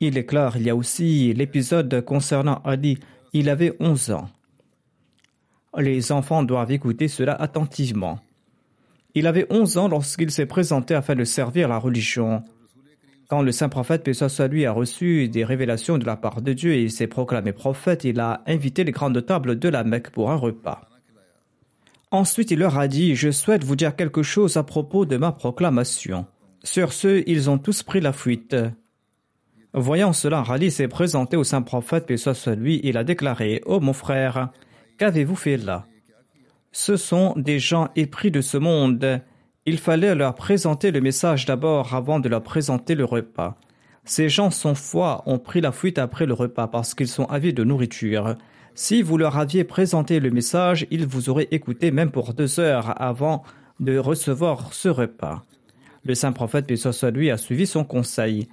[0.00, 2.98] Il est clair, il y a aussi l'épisode concernant Ali.
[3.36, 4.30] Il avait 11 ans.
[5.76, 8.20] Les enfants doivent écouter cela attentivement.
[9.16, 12.44] Il avait 11 ans lorsqu'il s'est présenté afin de servir la religion.
[13.28, 14.08] Quand le saint prophète,
[14.50, 18.20] lui, a reçu des révélations de la part de Dieu et s'est proclamé prophète, il
[18.20, 20.88] a invité les grandes tables de la Mecque pour un repas.
[22.12, 25.32] Ensuite, il leur a dit Je souhaite vous dire quelque chose à propos de ma
[25.32, 26.26] proclamation.
[26.62, 28.54] Sur ce, ils ont tous pris la fuite.
[29.74, 33.74] Voyant cela, Rali s'est présenté au saint prophète, paix soit lui, il a déclaré Ô
[33.74, 34.50] oh, mon frère,
[34.98, 35.84] qu'avez-vous fait là?
[36.70, 39.20] Ce sont des gens épris de ce monde.
[39.66, 43.58] Il fallait leur présenter le message d'abord avant de leur présenter le repas.
[44.04, 47.56] Ces gens sans foi ont pris la fuite après le repas parce qu'ils sont avides
[47.56, 48.36] de nourriture.
[48.76, 53.00] Si vous leur aviez présenté le message, ils vous auraient écouté même pour deux heures
[53.02, 53.42] avant
[53.80, 55.42] de recevoir ce repas.
[56.04, 58.46] Le saint prophète Pessoa lui a suivi son conseil.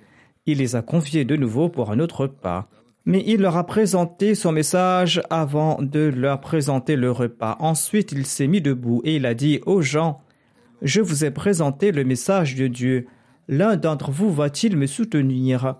[0.45, 2.67] Il les a conviés de nouveau pour un autre repas.
[3.05, 7.57] Mais il leur a présenté son message avant de leur présenter le repas.
[7.59, 10.21] Ensuite, il s'est mis debout et il a dit aux gens,
[10.81, 13.07] Je vous ai présenté le message de Dieu.
[13.47, 15.75] L'un d'entre vous va-t-il me soutenir?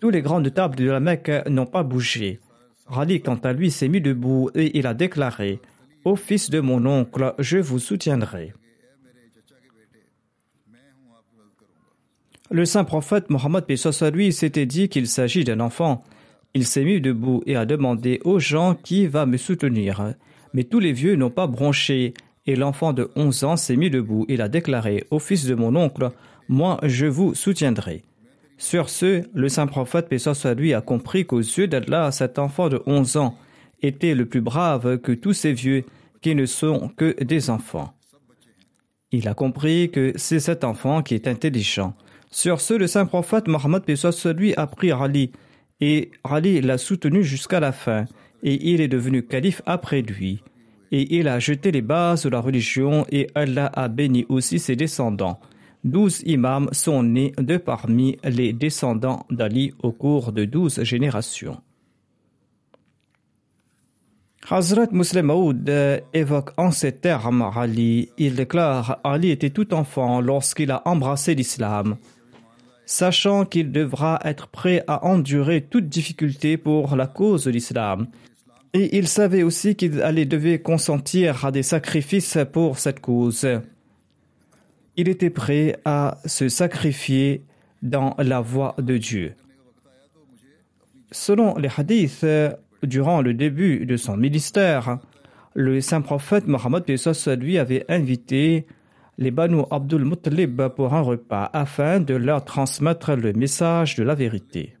[0.00, 2.40] Tous les grandes tables de la Mecque n'ont pas bougé.
[2.86, 5.60] Rali, quant à lui, s'est mis debout et il a déclaré
[6.04, 8.54] Ô fils de mon oncle, je vous soutiendrai.
[12.52, 16.04] Le saint prophète Mohammed Pesos lui s'était dit qu'il s'agit d'un enfant.
[16.52, 20.12] Il s'est mis debout et a demandé aux gens qui va me soutenir.
[20.52, 22.12] Mais tous les vieux n'ont pas bronché
[22.44, 24.26] et l'enfant de 11 ans s'est mis debout.
[24.28, 26.10] Il a déclaré Ô fils de mon oncle,
[26.46, 28.02] moi je vous soutiendrai.
[28.58, 32.82] Sur ce, le saint prophète, soit lui, a compris qu'aux yeux d'Allah, cet enfant de
[32.84, 33.34] 11 ans
[33.80, 35.84] était le plus brave que tous ces vieux
[36.20, 37.94] qui ne sont que des enfants.
[39.10, 41.94] Il a compris que c'est cet enfant qui est intelligent.
[42.32, 43.82] Sur ce, le saint prophète Mohammed
[44.36, 45.32] lui a pris Rali
[45.80, 48.06] et Rali l'a soutenu jusqu'à la fin
[48.42, 50.42] et il est devenu calife après lui.
[50.90, 54.76] Et il a jeté les bases de la religion et Allah a béni aussi ses
[54.76, 55.40] descendants.
[55.84, 61.60] Douze imams sont nés de parmi les descendants d'Ali au cours de douze générations.
[64.50, 65.70] Hazrat Muslim Maud
[66.12, 68.08] évoque en ces termes Ali.
[68.18, 71.96] Il déclare Ali était tout enfant lorsqu'il a embrassé l'islam,
[72.92, 78.06] sachant qu'il devra être prêt à endurer toute difficulté pour la cause de l'islam.
[78.74, 83.46] Et il savait aussi qu'il allait devoir consentir à des sacrifices pour cette cause
[84.96, 87.42] il était prêt à se sacrifier
[87.82, 89.34] dans la voie de Dieu.
[91.10, 92.26] Selon les hadiths,
[92.82, 94.98] durant le début de son ministère,
[95.54, 96.84] le saint prophète Mohammed
[97.38, 98.66] lui avait invité
[99.18, 104.14] les Banu Abdul Muttalib pour un repas afin de leur transmettre le message de la
[104.14, 104.76] vérité.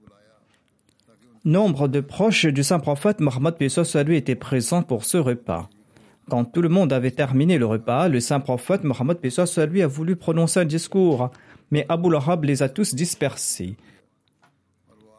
[1.44, 3.54] Nombre de proches du saint prophète Mohammed
[4.06, 5.68] lui étaient présents pour ce repas.
[6.30, 9.86] Quand tout le monde avait terminé le repas, le saint prophète Mohammed Pesos lui a
[9.86, 11.30] voulu prononcer un discours,
[11.70, 13.76] mais Abu Lahab les a tous dispersés.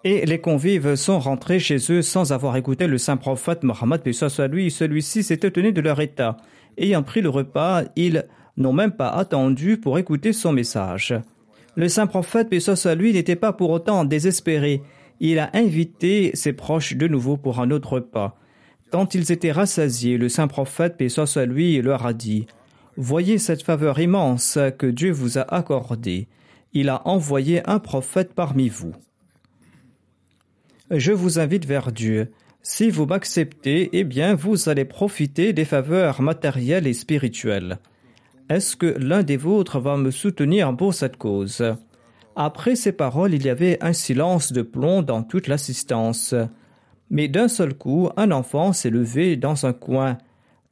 [0.06, 4.39] Et les convives sont rentrés chez eux sans avoir écouté le saint prophète Mohammed Pesos
[4.49, 4.71] lui.
[4.71, 6.38] Celui-ci s'était tenu de leur état.
[6.78, 8.26] Ayant pris le repas, ils
[8.58, 11.13] n'ont même pas attendu pour écouter son message.
[11.76, 14.82] Le saint prophète Pesos lui n'était pas pour autant désespéré.
[15.20, 18.38] Il a invité ses proches de nouveau pour un autre repas.
[18.92, 22.46] Quand ils étaient rassasiés, le saint prophète, paix soit lui, leur a dit
[22.96, 26.28] Voyez cette faveur immense que Dieu vous a accordée.
[26.74, 28.94] Il a envoyé un prophète parmi vous.
[30.92, 32.32] Je vous invite vers Dieu.
[32.62, 37.80] Si vous m'acceptez, eh bien, vous allez profiter des faveurs matérielles et spirituelles.
[38.49, 41.63] Est-ce que l'un des vôtres va me soutenir pour cette cause?
[42.36, 46.36] Après ces paroles, il y avait un silence de plomb dans toute l'assistance.
[47.10, 50.17] Mais d'un seul coup, un enfant s'est levé dans un coin,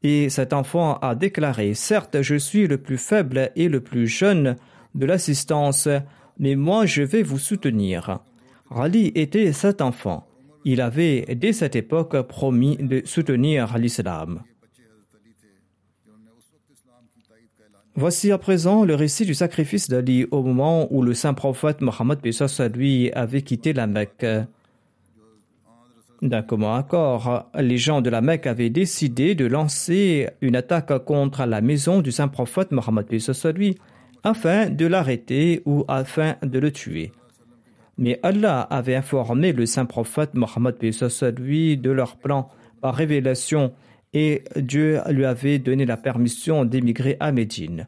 [0.03, 4.57] et cet enfant a déclaré Certes, je suis le plus faible et le plus jeune
[4.95, 5.87] de l'assistance,
[6.39, 8.19] mais moi je vais vous soutenir.
[8.69, 10.27] Rali était cet enfant.
[10.65, 14.43] Il avait, dès cette époque, promis de soutenir l'islam.
[17.95, 22.19] Voici à présent le récit du sacrifice d'Ali au moment où le saint prophète Mohammed
[22.73, 24.25] lui avait quitté la Mecque.
[26.21, 31.45] D'un commun accord, les gens de la Mecque avaient décidé de lancer une attaque contre
[31.45, 33.07] la maison du saint prophète Mohammed
[33.55, 33.77] lui
[34.23, 37.11] afin de l'arrêter ou afin de le tuer.
[37.97, 40.77] Mais Allah avait informé le saint prophète Mohammed
[41.39, 42.49] lui de leur plan
[42.79, 43.73] par révélation
[44.13, 47.87] et Dieu lui avait donné la permission d'émigrer à Médine.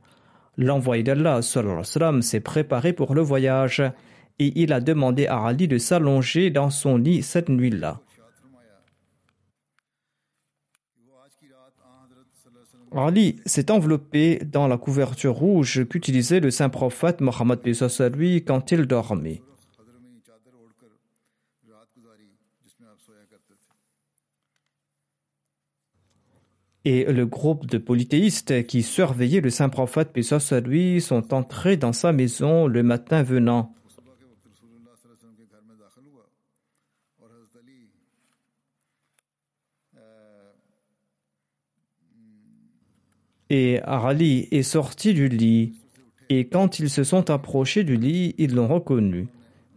[0.58, 3.82] L'envoyé d'Allah s'est préparé pour le voyage
[4.40, 8.00] et il a demandé à Ali de s'allonger dans son lit cette nuit-là.
[12.96, 17.60] Ali s'est enveloppé dans la couverture rouge qu'utilisait le saint prophète Mohammed
[18.16, 19.42] lui quand il dormait.
[26.86, 31.78] Et le groupe de polythéistes qui surveillaient le saint prophète Pesos à lui sont entrés
[31.78, 33.74] dans sa maison le matin venant.
[43.50, 45.74] Et Ali est sorti du lit,
[46.30, 49.28] et quand ils se sont approchés du lit, ils l'ont reconnu.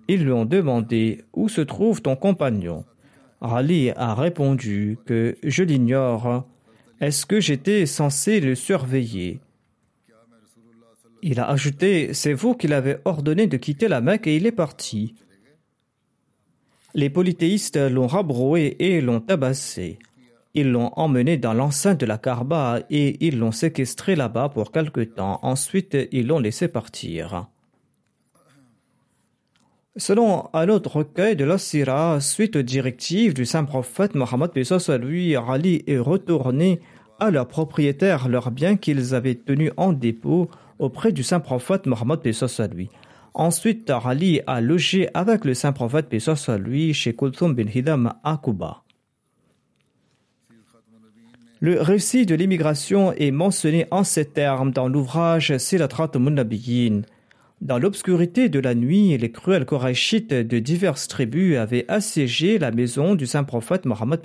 [0.09, 2.85] Ils lui ont demandé Où se trouve ton compagnon?
[3.43, 6.47] Ali a répondu que je l'ignore
[7.01, 9.41] est-ce que j'étais censé le surveiller?
[11.23, 14.53] Il a ajouté C'est vous qui l'avez ordonné de quitter la Mecque et il est
[14.53, 15.15] parti.
[16.95, 19.99] Les polythéistes l'ont rabroué et l'ont tabassé.
[20.55, 25.03] Ils l'ont emmené dans l'enceinte de la Karba et ils l'ont séquestré là-bas pour quelque
[25.03, 25.39] temps.
[25.43, 27.49] Ensuite, ils l'ont laissé partir.
[29.99, 34.51] Selon un autre recueil de la Sira, suite aux directives du saint prophète Mohammed
[35.01, 36.81] lui, Ali est retourné
[37.19, 42.21] à leurs propriétaires leurs biens qu'ils avaient tenus en dépôt auprès du saint prophète Mohammed
[42.75, 42.91] lui.
[43.33, 46.13] Ensuite, Ali a logé avec le saint prophète
[46.59, 48.83] lui chez Kulthum bin Hidam à Kuba.
[51.61, 57.01] Le récit de l'immigration est mentionné en ces termes dans l'ouvrage Silatrat Munnabiyin.
[57.67, 63.17] Dans l'obscurité de la nuit, les cruels Korachites de diverses tribus avaient assiégé la maison
[63.17, 64.21] du saint prophète Mohammed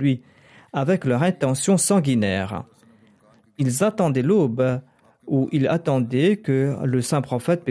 [0.00, 0.22] lui
[0.72, 2.64] avec leur intention sanguinaire.
[3.58, 4.80] Ils attendaient l'aube
[5.26, 7.62] où ils attendaient que le saint prophète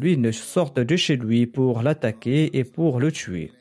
[0.00, 3.52] lui ne sorte de chez lui pour l'attaquer et pour le tuer.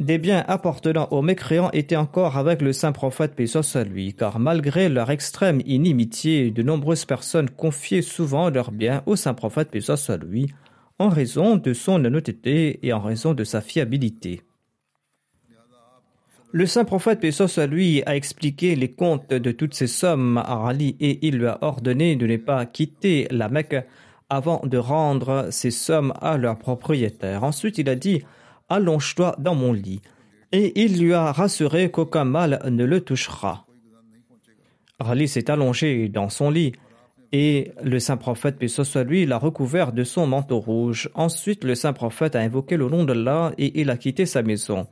[0.00, 4.38] Des biens appartenant aux mécréants étaient encore avec le saint prophète paix à lui, car
[4.38, 9.90] malgré leur extrême inimitié, de nombreuses personnes confiaient souvent leurs biens au saint prophète paix
[9.90, 10.50] à lui,
[10.98, 14.40] en raison de son honnêteté et en raison de sa fiabilité.
[16.52, 20.66] Le saint prophète paix à lui a expliqué les comptes de toutes ces sommes à
[20.66, 23.86] Ali et il lui a ordonné de ne pas quitter la Mecque
[24.30, 27.44] avant de rendre ces sommes à leurs propriétaires.
[27.44, 28.22] Ensuite, il a dit
[28.70, 30.00] Allonge-toi dans mon lit.
[30.52, 33.66] Et il lui a rassuré qu'aucun mal ne le touchera.
[34.98, 36.72] Ali s'est allongé dans son lit
[37.32, 41.08] et le saint prophète, puis soit lui, l'a recouvert de son manteau rouge.
[41.14, 44.86] Ensuite, le saint prophète a invoqué le nom d'Allah et il a quitté sa maison.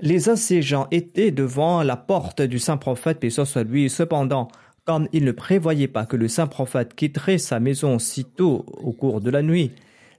[0.00, 3.90] Les assiégeants étaient devant la porte du saint prophète, puis soit lui.
[3.90, 4.48] Cependant,
[4.84, 8.92] comme ils ne prévoyaient pas que le saint prophète quitterait sa maison si tôt au
[8.92, 9.72] cours de la nuit,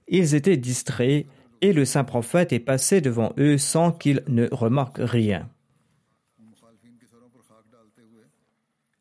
[0.09, 1.25] ils étaient distraits
[1.61, 5.49] et le saint prophète est passé devant eux sans qu'ils ne remarquent rien.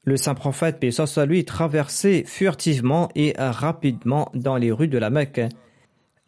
[0.04, 5.42] Le saint prophète, soit lui, traversait furtivement et rapidement dans les rues de la Mecque,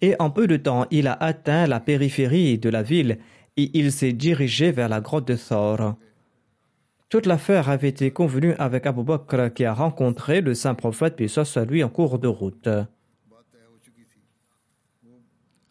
[0.02, 3.18] et en peu de temps il a atteint la périphérie de la ville
[3.56, 5.96] et il s'est dirigé vers la grotte de Thor.
[7.08, 11.64] Toute l'affaire avait été convenue avec Abu Bakr qui a rencontré le saint prophète, soit
[11.64, 12.68] lui, en cours de route.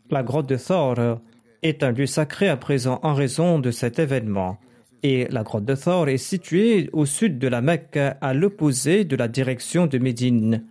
[0.10, 1.20] La grotte de Thor
[1.62, 4.58] est un lieu sacré à présent en raison de cet événement.
[5.04, 9.16] Et la grotte de Thor est située au sud de la Mecque, à l'opposé de
[9.16, 10.66] la direction de Médine,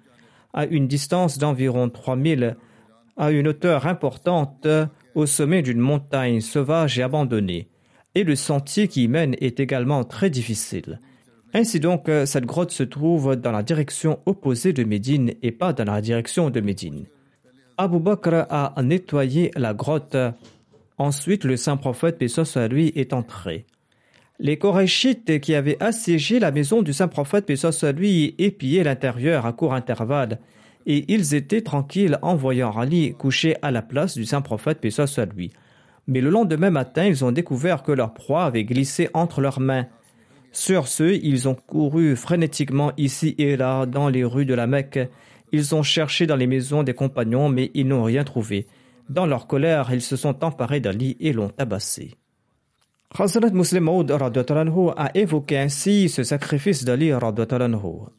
[0.53, 2.57] à une distance d'environ 3000,
[3.17, 4.67] à une hauteur importante,
[5.15, 7.69] au sommet d'une montagne sauvage et abandonnée.
[8.15, 11.01] Et le sentier qui y mène est également très difficile.
[11.55, 15.85] Ainsi donc, cette grotte se trouve dans la direction opposée de Médine et pas dans
[15.85, 17.07] la direction de Médine.
[17.81, 20.17] Abu Bakr a nettoyé la grotte.
[20.99, 23.67] Ensuite, le saint prophète, Pessos à lui, est entré.
[24.41, 29.47] Les Korachites qui avaient assiégé la maison du saint prophète, Pessos à lui, épillaient l'intérieur
[29.47, 30.41] à court intervalle.
[30.87, 35.21] Et ils étaient tranquilles en voyant Ali couché à la place du saint prophète, Pessos
[35.21, 35.53] à lui.
[36.09, 39.87] Mais le lendemain matin, ils ont découvert que leur proie avait glissé entre leurs mains.
[40.51, 44.99] Sur ce, ils ont couru frénétiquement ici et là dans les rues de la Mecque
[45.53, 48.67] ils ont cherché dans les maisons des compagnons, mais ils n'ont rien trouvé.
[49.09, 52.15] Dans leur colère, ils se sont emparés d'Ali et l'ont tabassé.
[53.19, 57.11] Hazrat Muslim Maud a évoqué ainsi ce sacrifice d'Ali.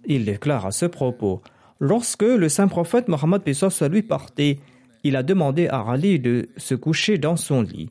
[0.06, 1.42] Il déclare à ce propos
[1.80, 3.42] Lorsque le saint prophète Mohammed
[3.90, 4.60] lui partait,
[5.04, 7.90] il a demandé à Ali de se coucher dans son lit.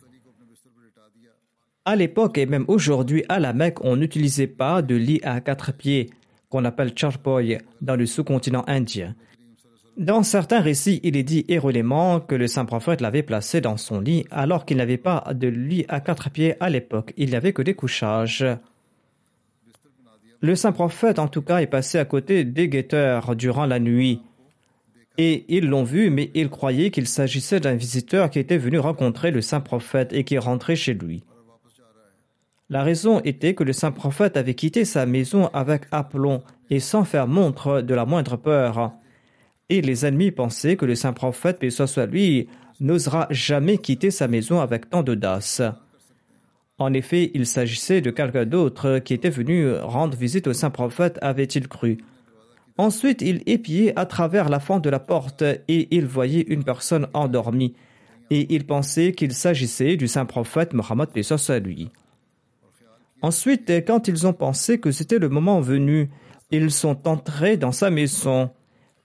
[1.87, 5.73] À l'époque et même aujourd'hui à la Mecque, on n'utilisait pas de lit à quatre
[5.73, 6.11] pieds
[6.51, 9.15] qu'on appelle charpoy dans le sous-continent indien.
[9.99, 13.99] Dans certains récits, il est dit erronément que le saint prophète l'avait placé dans son
[13.99, 17.13] lit alors qu'il n'avait pas de lit à quatre pieds à l'époque.
[17.17, 18.47] Il n'y avait que des couchages.
[20.41, 24.23] Le saint prophète, en tout cas, est passé à côté des guetteurs durant la nuit.
[25.19, 29.33] Et ils l'ont vu, mais ils croyaient qu'il s'agissait d'un visiteur qui était venu rencontrer
[29.33, 31.25] le saint prophète et qui rentrait chez lui.
[32.71, 37.03] La raison était que le saint prophète avait quitté sa maison avec aplomb et sans
[37.03, 38.93] faire montre de la moindre peur.
[39.71, 42.49] Et les ennemis pensaient que le saint prophète, paix soit lui,
[42.81, 45.63] n'osera jamais quitter sa maison avec tant d'audace.
[46.79, 51.19] En effet, il s'agissait de quelqu'un d'autre qui était venu rendre visite au saint prophète,
[51.23, 51.99] avait-il cru.
[52.79, 57.09] Ensuite, il épiait à travers la fente de la porte et il voyait une personne
[57.13, 57.75] endormie.
[58.31, 61.09] Et il pensait qu'il s'agissait du saint prophète Mohammed
[61.49, 61.91] à lui.
[63.21, 66.09] Ensuite, quand ils ont pensé que c'était le moment venu,
[66.53, 68.51] ils sont entrés dans sa maison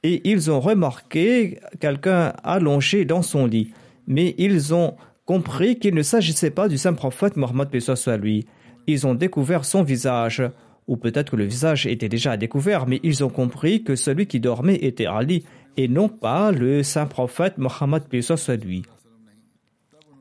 [0.04, 3.72] et ils ont remarqué quelqu'un allongé dans son lit.
[4.06, 4.95] Mais ils ont
[5.26, 7.70] compris qu'il ne s'agissait pas du saint prophète Mohammed
[8.08, 8.45] à lui.
[8.86, 10.43] Ils ont découvert son visage,
[10.88, 14.41] ou peut-être que le visage était déjà découvert, mais ils ont compris que celui qui
[14.41, 15.45] dormait était Ali
[15.78, 18.04] et non pas le saint prophète Mohammed
[18.47, 18.84] à lui.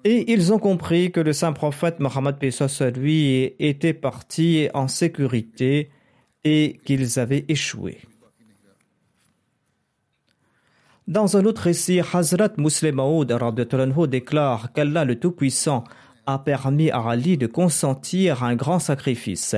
[0.05, 2.37] Et ils ont compris que le saint prophète Mohammed
[2.80, 5.91] à lui était parti en sécurité
[6.45, 7.99] et qu'ils avaient échoué.
[11.09, 13.33] Dans un autre récit, Hazrat Muslim Maud
[14.09, 15.83] déclare qu'Allah le Tout-Puissant
[16.27, 19.57] a permis à Ali de consentir un grand sacrifice.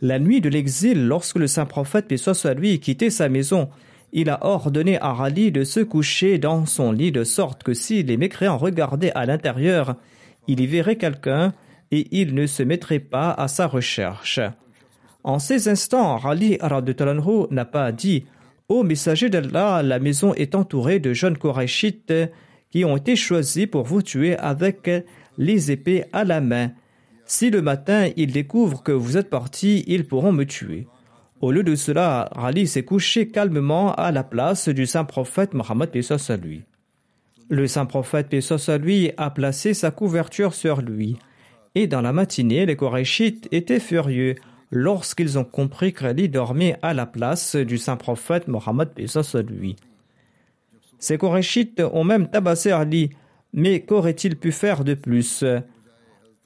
[0.00, 3.68] La nuit de l'exil, lorsque le saint prophète, paix soit lui, quittait sa maison,
[4.12, 8.04] il a ordonné à Ali de se coucher dans son lit de sorte que si
[8.04, 9.96] les mécréants regardaient à l'intérieur,
[10.46, 11.52] il y verrait quelqu'un
[11.90, 14.38] et il ne se mettrait pas à sa recherche.
[15.24, 16.58] En ces instants, Ali
[17.50, 18.26] n'a pas dit
[18.68, 22.12] Ô messager d'Allah, la maison est entourée de jeunes Korachites
[22.70, 24.90] qui ont été choisis pour vous tuer avec
[25.38, 26.72] les épées à la main.
[27.26, 30.88] Si le matin ils découvrent que vous êtes partis, ils pourront me tuer.
[31.40, 35.90] Au lieu de cela, Ali s'est couché calmement à la place du saint prophète Mohammed
[36.28, 36.64] à lui.
[37.48, 38.34] Le saint prophète
[38.66, 41.16] à lui a placé sa couverture sur lui.
[41.76, 44.34] Et dans la matinée, les Korachites étaient furieux
[44.70, 48.90] lorsqu'ils ont compris qu'Ali dormait à la place du saint prophète Mohammed
[49.48, 49.76] lui.
[50.98, 53.10] Ces Korachites ont même tabassé Ali,
[53.52, 55.44] mais qu'aurait-il pu faire de plus?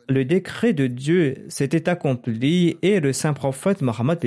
[0.09, 4.19] Le décret de Dieu s'était accompli et le saint prophète Mohammed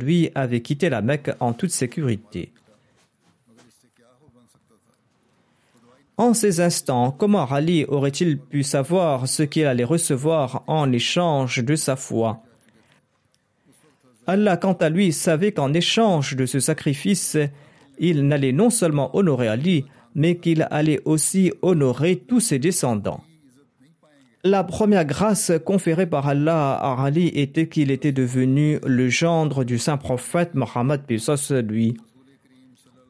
[0.00, 2.52] lui avait quitté la Mecque en toute sécurité.
[6.16, 11.76] En ces instants, comment Ali aurait-il pu savoir ce qu'il allait recevoir en échange de
[11.76, 12.42] sa foi?
[14.26, 17.36] Allah, quant à lui, savait qu'en échange de ce sacrifice,
[17.98, 23.20] il n'allait non seulement honorer Ali, mais qu'il allait aussi honorer tous ses descendants.
[24.42, 29.78] La première grâce conférée par Allah à Ali était qu'il était devenu le gendre du
[29.78, 31.02] saint prophète Mohammed
[31.68, 31.96] lui.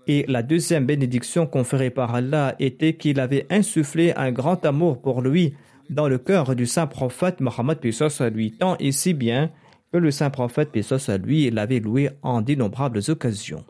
[0.07, 5.21] Et la deuxième bénédiction conférée par Allah était qu'il avait insufflé un grand amour pour
[5.21, 5.55] lui
[5.91, 7.79] dans le cœur du saint prophète Mohammed
[8.33, 9.51] lui, tant et si bien
[9.99, 13.65] le saint prophète, paix à lui, l'avait loué en d'innombrables occasions.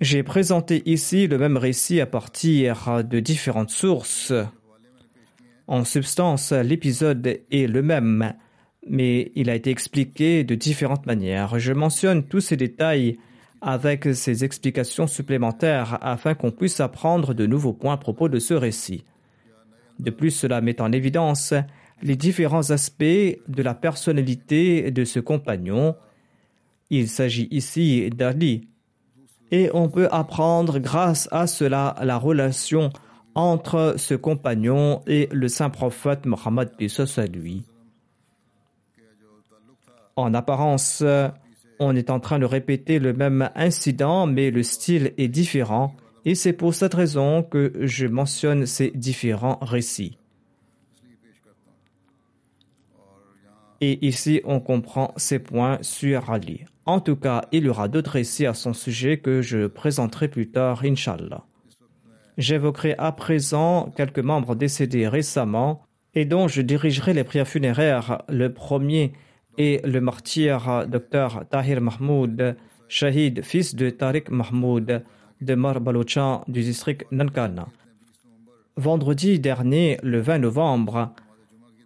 [0.00, 4.32] J'ai présenté ici le même récit à partir de différentes sources.
[5.66, 8.34] En substance, l'épisode est le même,
[8.86, 11.58] mais il a été expliqué de différentes manières.
[11.58, 13.18] Je mentionne tous ces détails
[13.62, 18.54] avec ces explications supplémentaires afin qu'on puisse apprendre de nouveaux points à propos de ce
[18.54, 19.04] récit.
[19.98, 21.54] De plus, cela met en évidence
[22.02, 25.96] les différents aspects de la personnalité de ce compagnon.
[26.90, 28.68] Il s'agit ici d'Ali.
[29.50, 32.90] Et on peut apprendre grâce à cela la relation
[33.34, 36.70] entre ce compagnon et le saint prophète Mohammed
[37.16, 37.64] à lui.
[40.16, 41.04] En apparence,
[41.78, 45.94] on est en train de répéter le même incident, mais le style est différent,
[46.24, 50.18] et c'est pour cette raison que je mentionne ces différents récits.
[53.80, 56.64] Et ici, on comprend ces points sur Ali.
[56.86, 60.50] En tout cas, il y aura d'autres récits à son sujet que je présenterai plus
[60.50, 61.44] tard, Inch'Allah.
[62.38, 65.82] J'évoquerai à présent quelques membres décédés récemment
[66.14, 68.22] et dont je dirigerai les prières funéraires.
[68.28, 69.12] Le premier
[69.58, 72.56] est le martyr Dr Tahir Mahmoud,
[72.88, 75.02] Shahid, fils de Tariq Mahmoud
[75.40, 77.68] de Mar du district Nankana.
[78.76, 81.14] Vendredi dernier, le 20 novembre,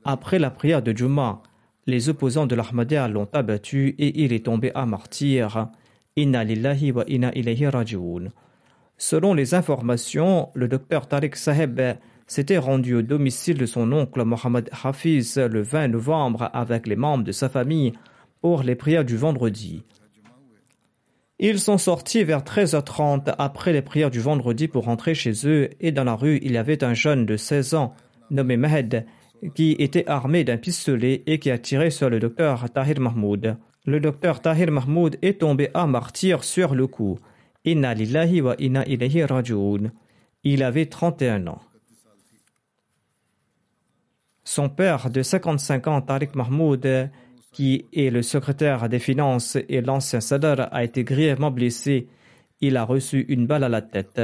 [0.04, 1.42] après la prière de Juma,
[1.86, 5.68] les opposants de l'Ahmadiyya l'ont abattu et il est tombé à martyr.
[6.16, 8.28] Inna lillahi wa inna ilayhi raji'un.
[8.98, 11.80] Selon les informations, le docteur Tariq Saheb
[12.26, 17.24] s'était rendu au domicile de son oncle Mohamed Hafiz le 20 novembre avec les membres
[17.24, 17.92] de sa famille
[18.40, 19.82] pour les prières du vendredi.
[21.38, 25.90] Ils sont sortis vers 13h30 après les prières du vendredi pour rentrer chez eux et
[25.90, 27.94] dans la rue il y avait un jeune de 16 ans
[28.30, 29.06] nommé Mahed
[29.54, 33.56] qui était armé d'un pistolet et qui a tiré sur le docteur Tahir Mahmoud.
[33.86, 37.18] Le docteur Tahir Mahmoud est tombé à martyr sur le coup.
[37.64, 38.56] Wa.
[40.42, 41.60] Il avait 31 ans.
[44.44, 47.10] Son père de 55 ans, Tariq Mahmoud,
[47.52, 52.08] qui est le secrétaire des finances et l'ancien Sadr, a été grièvement blessé.
[52.60, 54.20] Il a reçu une balle à la tête.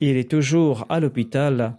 [0.00, 1.76] Il est toujours à l'hôpital.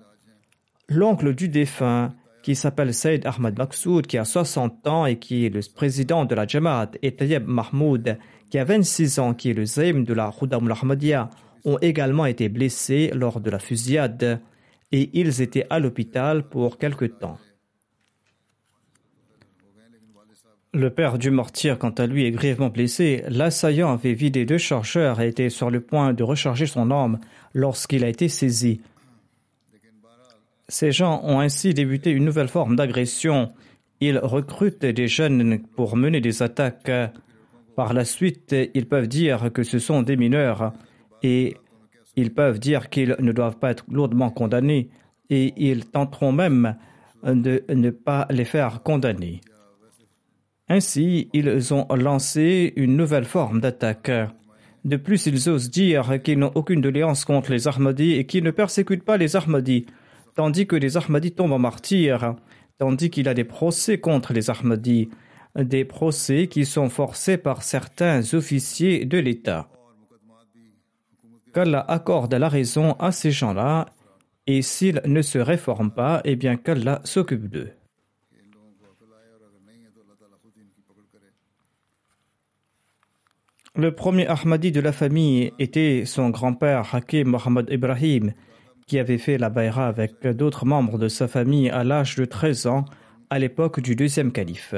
[0.88, 2.14] L'oncle du défunt,
[2.44, 6.36] qui s'appelle Saïd Ahmad Maksoud, qui a 60 ans et qui est le président de
[6.36, 8.18] la Jamaat, et Tayyib Mahmoud,
[8.52, 11.30] qui a 26 ans, qui est le zaim de la Khudam Ahmadiyya,
[11.66, 14.42] ont également été blessés lors de la fusillade
[14.92, 17.40] et ils étaient à l'hôpital pour quelque temps.
[20.74, 23.24] Le père du mortier, quant à lui, est grièvement blessé.
[23.30, 27.20] L'assaillant avait vidé deux chargeurs et était sur le point de recharger son arme
[27.54, 28.82] lorsqu'il a été saisi.
[30.68, 33.52] Ces gens ont ainsi débuté une nouvelle forme d'agression.
[34.00, 36.92] Ils recrutent des jeunes pour mener des attaques
[37.76, 40.74] par la suite, ils peuvent dire que ce sont des mineurs
[41.24, 41.58] et
[42.16, 44.90] ils peuvent dire qu'ils ne doivent pas être lourdement condamnés
[45.30, 46.76] et ils tenteront même
[47.24, 49.42] de ne pas les faire condamner.
[50.70, 54.12] Ainsi, ils ont lancé une nouvelle forme d'attaque.
[54.86, 58.52] De plus, ils osent dire qu'ils n'ont aucune doléance contre les Ahmadis et qu'ils ne
[58.52, 59.86] persécutent pas les Ahmadis,
[60.36, 62.36] tandis que les Ahmadis tombent en martyrs,
[62.78, 65.10] tandis qu'il a des procès contre les Ahmadis
[65.56, 69.70] des procès qui sont forcés par certains officiers de l'État.
[71.54, 73.86] Qu'Allah accorde la raison à ces gens-là,
[74.48, 77.72] et s'ils ne se réforment pas, eh bien qu'Allah s'occupe d'eux.
[83.76, 88.34] Le premier Ahmadi de la famille était son grand-père Hakim Mohammed Ibrahim,
[88.88, 92.68] qui avait fait la Bayra avec d'autres membres de sa famille à l'âge de 13
[92.68, 92.86] ans,
[93.30, 94.76] à l'époque du deuxième calife.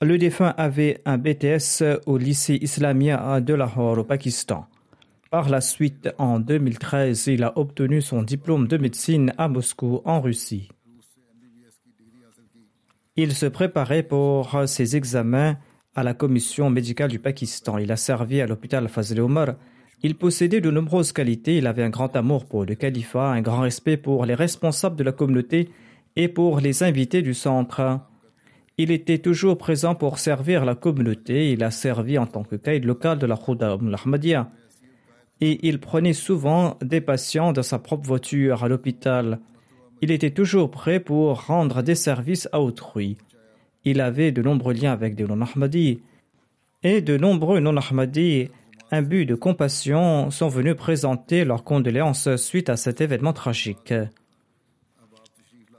[0.00, 4.66] Le défunt avait un BTS au lycée islamien de Lahore au Pakistan.
[5.30, 10.20] Par la suite, en 2013, il a obtenu son diplôme de médecine à Moscou, en
[10.20, 10.68] Russie.
[13.16, 15.56] Il se préparait pour ses examens
[15.94, 17.78] à la commission médicale du Pakistan.
[17.78, 19.54] Il a servi à l'hôpital Fazl Omar.
[20.02, 21.58] Il possédait de nombreuses qualités.
[21.58, 25.04] Il avait un grand amour pour le califat, un grand respect pour les responsables de
[25.04, 25.68] la communauté
[26.16, 28.00] et pour les invités du centre.
[28.78, 31.52] Il était toujours présent pour servir la communauté.
[31.52, 34.50] Il a servi en tant que caïd local de la Khouda al-Ahmadiyya.
[35.40, 39.40] Et il prenait souvent des patients dans sa propre voiture à l'hôpital.
[40.00, 43.18] Il était toujours prêt pour rendre des services à autrui.
[43.84, 46.00] Il avait de nombreux liens avec des non-Ahmadis.
[46.82, 48.48] Et de nombreux non-Ahmadis,
[48.90, 53.94] imbus de compassion, sont venus présenter leurs condoléances suite à cet événement tragique.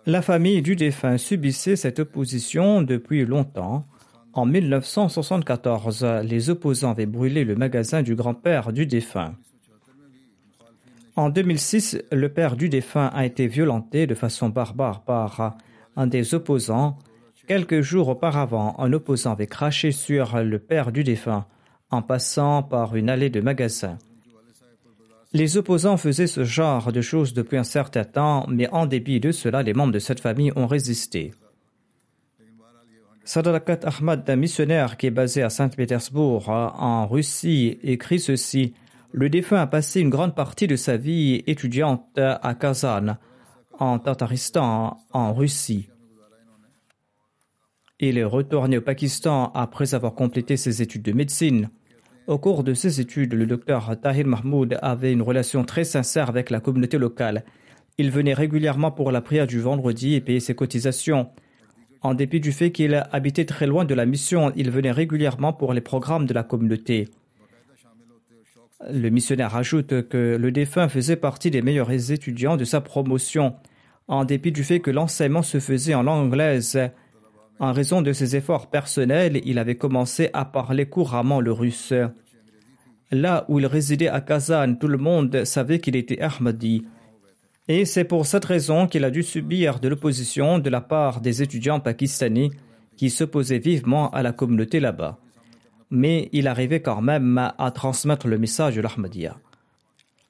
[0.05, 3.85] La famille du défunt subissait cette opposition depuis longtemps.
[4.33, 9.35] En 1974, les opposants avaient brûlé le magasin du grand-père du défunt.
[11.15, 15.55] En 2006, le père du défunt a été violenté de façon barbare par
[15.95, 16.97] un des opposants.
[17.47, 21.45] Quelques jours auparavant, un opposant avait craché sur le père du défunt
[21.91, 23.97] en passant par une allée de magasins.
[25.33, 29.31] Les opposants faisaient ce genre de choses depuis un certain temps, mais en dépit de
[29.31, 31.33] cela, les membres de cette famille ont résisté.
[33.25, 38.73] Sadarakat Ahmad, un missionnaire qui est basé à Saint-Pétersbourg, en Russie, écrit ceci.
[39.11, 43.17] Le défunt a passé une grande partie de sa vie étudiante à Kazan,
[43.79, 45.89] en Tataristan, en Russie.
[47.99, 51.69] Il est retourné au Pakistan après avoir complété ses études de médecine.
[52.27, 56.49] Au cours de ses études, le docteur Tahir Mahmoud avait une relation très sincère avec
[56.49, 57.43] la communauté locale.
[57.97, 61.29] Il venait régulièrement pour la prière du vendredi et payait ses cotisations.
[62.01, 65.73] En dépit du fait qu'il habitait très loin de la mission, il venait régulièrement pour
[65.73, 67.09] les programmes de la communauté.
[68.91, 73.55] Le missionnaire ajoute que le défunt faisait partie des meilleurs étudiants de sa promotion,
[74.07, 76.77] en dépit du fait que l'enseignement se faisait en langue anglaise.
[77.59, 81.93] En raison de ses efforts personnels, il avait commencé à parler couramment le russe.
[83.11, 86.85] Là où il résidait à Kazan, tout le monde savait qu'il était Ahmadi.
[87.67, 91.41] Et c'est pour cette raison qu'il a dû subir de l'opposition de la part des
[91.41, 92.49] étudiants pakistanais
[92.97, 95.19] qui s'opposaient vivement à la communauté là-bas.
[95.89, 99.37] Mais il arrivait quand même à transmettre le message de l'Ahmadiyya.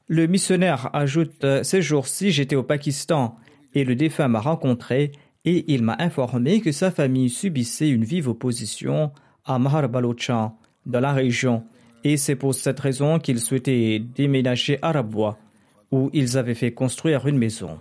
[0.07, 3.37] Le missionnaire ajoute Ces jours-ci, j'étais au Pakistan
[3.73, 5.11] et le défunt m'a rencontré
[5.45, 9.11] et il m'a informé que sa famille subissait une vive opposition
[9.45, 11.63] à Mahar Balochan dans la région
[12.03, 15.37] et c'est pour cette raison qu'il souhaitait déménager à Rabwa
[15.91, 17.79] où ils avaient fait construire une maison.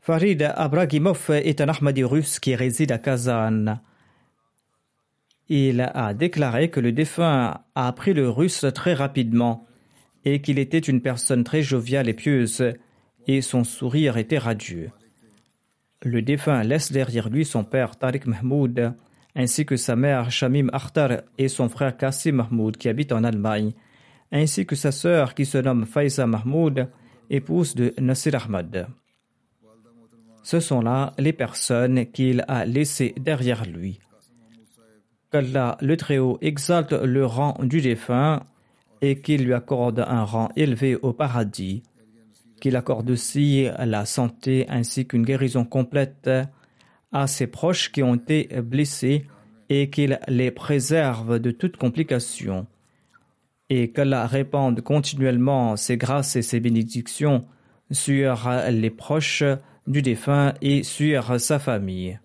[0.00, 3.80] Farid Abragimov est un Ahmadi russe qui réside à Kazan.
[5.48, 9.66] Il a déclaré que le défunt a appris le russe très rapidement
[10.24, 12.62] et qu'il était une personne très joviale et pieuse,
[13.26, 14.90] et son sourire était radieux.
[16.02, 18.94] Le défunt laisse derrière lui son père Tariq Mahmoud,
[19.34, 23.72] ainsi que sa mère Shamim Akhtar et son frère Kassim Mahmoud qui habite en Allemagne,
[24.30, 26.88] ainsi que sa sœur qui se nomme Faiza Mahmoud,
[27.30, 28.86] épouse de Nasir Ahmad.
[30.42, 33.98] Ce sont là les personnes qu'il a laissées derrière lui.
[35.32, 38.42] Qu'Allah le Très-Haut exalte le rang du défunt
[39.00, 41.82] et qu'il lui accorde un rang élevé au paradis,
[42.64, 46.30] qu'il accorde aussi la santé ainsi qu'une guérison complète
[47.12, 49.26] à ses proches qui ont été blessés
[49.68, 52.66] et qu'il les préserve de toute complication
[53.68, 57.44] et qu'Allah répande continuellement ses grâces et ses bénédictions
[57.90, 59.44] sur les proches
[59.86, 62.18] du défunt et sur sa famille.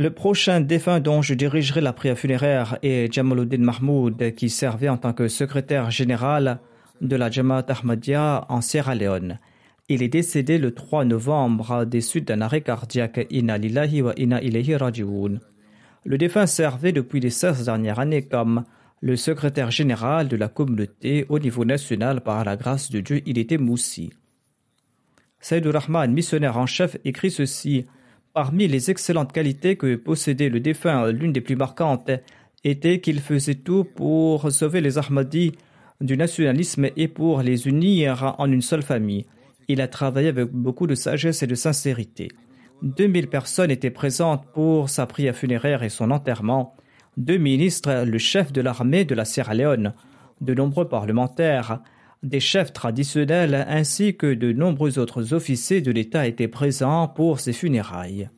[0.00, 4.96] Le prochain défunt dont je dirigerai la prière funéraire est Jamaluddin Mahmoud, qui servait en
[4.96, 6.58] tant que secrétaire général
[7.02, 9.38] de la Jamaat Ahmadiyya en Sierra Leone.
[9.90, 13.26] Il est décédé le 3 novembre des suites d'un arrêt cardiaque.
[13.28, 14.74] Inna lillahi wa inna ilayhi.
[16.06, 18.64] Le défunt servait depuis les 16 dernières années comme
[19.02, 23.20] le secrétaire général de la communauté au niveau national par la grâce de Dieu.
[23.26, 24.14] Il était moussi.
[25.40, 27.84] Saïdou Rahman, missionnaire en chef, écrit ceci.
[28.32, 32.12] Parmi les excellentes qualités que possédait le défunt, l'une des plus marquantes
[32.62, 35.52] était qu'il faisait tout pour sauver les Ahmadis
[36.00, 39.26] du nationalisme et pour les unir en une seule famille.
[39.66, 42.28] Il a travaillé avec beaucoup de sagesse et de sincérité.
[42.82, 46.76] 2000 personnes étaient présentes pour sa prière funéraire et son enterrement.
[47.16, 49.92] Deux ministres, le chef de l'armée de la Sierra Leone,
[50.40, 51.80] de nombreux parlementaires,
[52.22, 57.52] des chefs traditionnels ainsi que de nombreux autres officiers de l'État étaient présents pour ses
[57.52, 58.28] funérailles.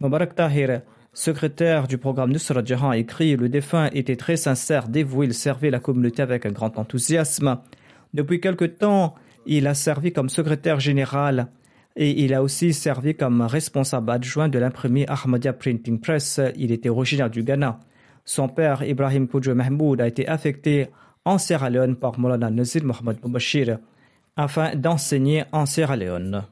[0.00, 5.34] Mubarak Tahir, secrétaire du programme Nusra Jahan, écrit Le défunt était très sincère, dévoué, il
[5.34, 7.58] servait la communauté avec un grand enthousiasme.
[8.14, 9.14] Depuis quelque temps,
[9.46, 11.48] il a servi comme secrétaire général
[11.96, 16.40] et il a aussi servi comme responsable adjoint de l'imprimerie Ahmadiyya Printing Press.
[16.56, 17.80] Il était originaire du Ghana.
[18.24, 20.88] Son père, Ibrahim Koudjo Mahmoud, a été affecté
[21.24, 23.78] en Sierra Leone par Molana Nazir Mohamed Boubachir
[24.36, 26.44] afin d'enseigner en Sierra Leone.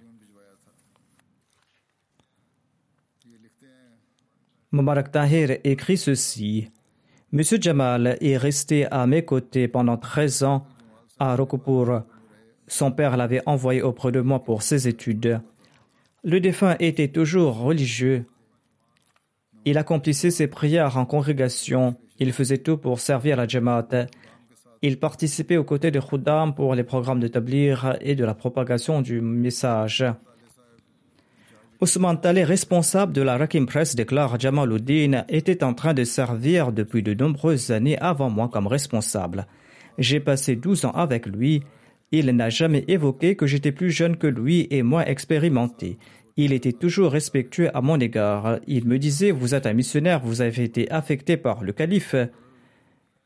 [4.70, 6.70] Mubarak Tahir écrit ceci.
[7.32, 10.66] Monsieur Jamal est resté à mes côtés pendant 13 ans
[11.18, 12.02] à Rokopur.
[12.66, 15.40] Son père l'avait envoyé auprès de moi pour ses études.
[16.22, 18.26] Le défunt était toujours religieux.
[19.64, 21.96] Il accomplissait ses prières en congrégation.
[22.18, 24.06] Il faisait tout pour servir la Jamaat.
[24.80, 29.02] Il participait aux côtés de Khuddam pour les programmes de tablir et de la propagation
[29.02, 30.04] du message.
[31.80, 37.02] Ousmane Taleh, responsable de la Rakim Press, déclare Jamaluddin était en train de servir depuis
[37.02, 39.46] de nombreuses années avant moi comme responsable.
[39.98, 41.62] J'ai passé 12 ans avec lui.
[42.12, 45.98] Il n'a jamais évoqué que j'étais plus jeune que lui et moins expérimenté.
[46.36, 48.60] Il était toujours respectueux à mon égard.
[48.68, 52.14] Il me disait Vous êtes un missionnaire, vous avez été affecté par le calife.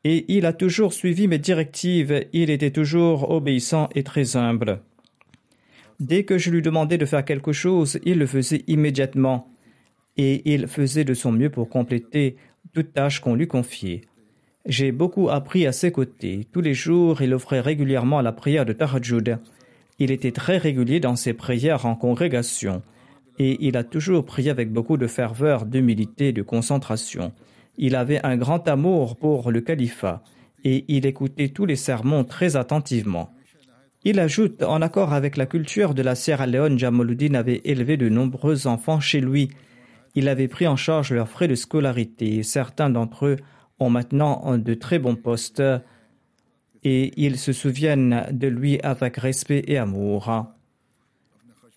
[0.05, 2.26] Et il a toujours suivi mes directives.
[2.32, 4.80] Il était toujours obéissant et très humble.
[6.00, 9.48] Dès que je lui demandais de faire quelque chose, il le faisait immédiatement.
[10.16, 12.36] Et il faisait de son mieux pour compléter
[12.72, 14.03] toute tâche qu'on lui confiait.
[14.66, 16.46] J'ai beaucoup appris à ses côtés.
[16.53, 19.38] Tous les jours, il offrait régulièrement la prière de Tahajjud.
[19.98, 22.82] Il était très régulier dans ses prières en congrégation.
[23.38, 27.32] Et il a toujours prié avec beaucoup de ferveur, d'humilité et de concentration.
[27.76, 30.22] Il avait un grand amour pour le califat
[30.64, 33.34] et il écoutait tous les sermons très attentivement.
[34.04, 38.08] Il ajoute, en accord avec la culture de la Sierra Leone, Jamaluddin avait élevé de
[38.08, 39.50] nombreux enfants chez lui.
[40.14, 42.42] Il avait pris en charge leurs frais de scolarité.
[42.42, 43.36] Certains d'entre eux
[43.78, 45.62] ont maintenant de très bons postes
[46.84, 50.52] et ils se souviennent de lui avec respect et amour.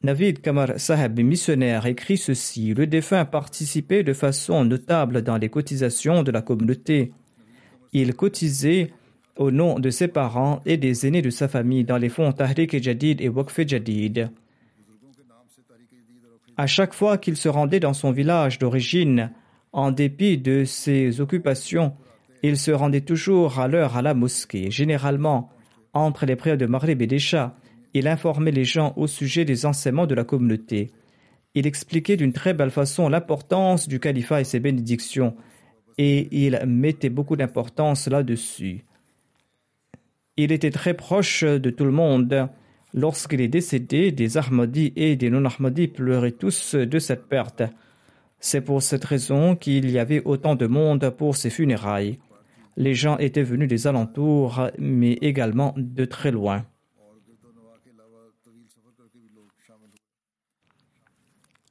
[0.03, 6.21] Navid Kamar Saheb, missionnaire, écrit ceci Le défunt participait de façon notable dans les cotisations
[6.21, 7.13] de la communauté.
[7.93, 8.91] Il cotisait
[9.35, 12.81] au nom de ses parents et des aînés de sa famille dans les fonds Tahrik
[12.81, 14.29] Jadid et Waqf Jadid.
[16.57, 19.31] À chaque fois qu'il se rendait dans son village d'origine,
[19.73, 21.93] en dépit de ses occupations,
[22.43, 24.71] il se rendait toujours à l'heure à la mosquée.
[24.71, 25.49] Généralement,
[25.93, 27.07] entre les prières de Maghrib et
[27.95, 30.91] il informait les gens au sujet des enseignements de la communauté.
[31.53, 35.33] Il expliquait d'une très belle façon l'importance du califat et ses bénédictions,
[35.97, 38.83] et il mettait beaucoup d'importance là-dessus.
[40.35, 42.49] Il était très proche de tout le monde.
[42.93, 47.63] Lorsqu'il est décédé, des Ahmadis et des non-Ahmadis pleuraient tous de cette perte.
[48.39, 52.19] C'est pour cette raison qu'il y avait autant de monde pour ses funérailles.
[52.75, 56.65] Les gens étaient venus des alentours, mais également de très loin.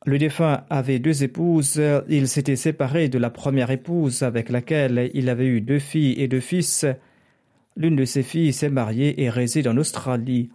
[0.07, 1.81] Le défunt avait deux épouses.
[2.09, 6.29] Il s'était séparé de la première épouse avec laquelle il avait eu deux filles et
[6.29, 6.85] deux fils.
[7.77, 10.51] L'une de ses filles s'est mariée et réside en Australie,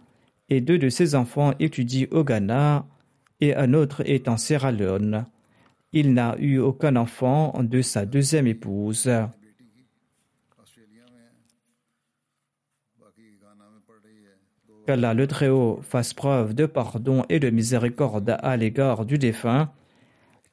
[0.48, 2.86] et deux de ses enfants étudient au Ghana,
[3.40, 5.26] et un autre est en Sierra Leone.
[5.92, 9.10] Il n'a eu aucun enfant de sa deuxième épouse.
[14.86, 19.70] Qu'Allah le Très-Haut fasse preuve de pardon et de miséricorde à l'égard du défunt,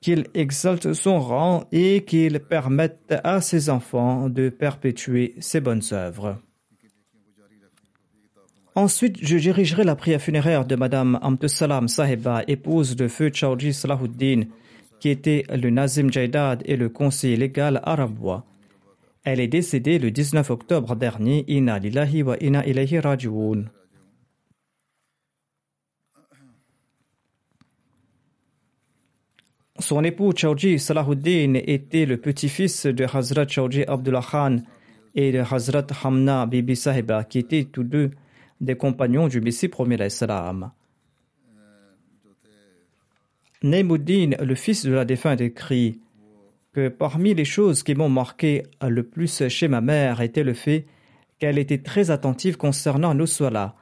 [0.01, 6.37] qu'il exalte son rang et qu'il permette à ses enfants de perpétuer ses bonnes œuvres.
[8.75, 14.43] Ensuite, je dirigerai la prière funéraire de Madame Amtussalam Sahiba, épouse de feu Chaudhry Salahuddin,
[14.99, 18.45] qui était le Nazim Jaidad et le conseiller légal arabois.
[19.23, 21.43] Elle est décédée le 19 octobre dernier.
[21.47, 23.65] Inna lillahi wa inna ilayhi raji'un.
[29.79, 34.57] Son époux Chaudhry Salahuddin était le petit-fils de Hazrat Chaudhry Abdullah Khan
[35.13, 38.11] et de Hazrat Hamna Bibi Sahiba, qui étaient tous deux
[38.59, 40.71] des compagnons du Messie premier salam.
[43.61, 45.99] Neymuddin, le fils de la défunte, écrit
[46.73, 50.85] que parmi les choses qui m'ont marqué le plus chez ma mère était le fait
[51.39, 53.75] qu'elle était très attentive concernant nos solas.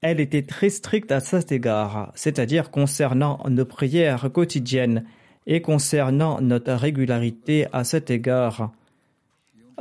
[0.00, 5.04] Elle était très stricte à cet égard, c'est-à-dire concernant nos prières quotidiennes
[5.46, 8.72] et concernant notre régularité à cet égard.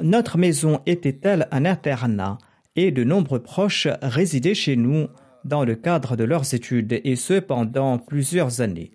[0.01, 2.37] Notre maison était-elle un internat
[2.75, 5.07] et de nombreux proches résidaient chez nous
[5.45, 8.91] dans le cadre de leurs études, et ce pendant plusieurs années.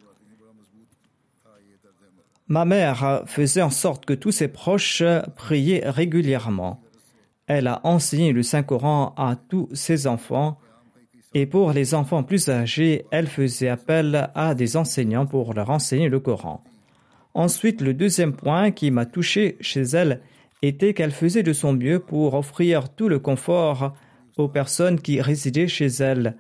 [2.49, 5.05] Ma mère faisait en sorte que tous ses proches
[5.37, 6.83] priaient régulièrement.
[7.47, 10.59] Elle a enseigné le Saint-Coran à tous ses enfants,
[11.35, 16.09] et pour les enfants plus âgés, elle faisait appel à des enseignants pour leur enseigner
[16.09, 16.65] le Coran.
[17.35, 20.21] Ensuite, le deuxième point qui m'a touché chez elle
[20.63, 23.95] était qu'elle faisait de son mieux pour offrir tout le confort
[24.37, 26.37] aux personnes qui résidaient chez elle.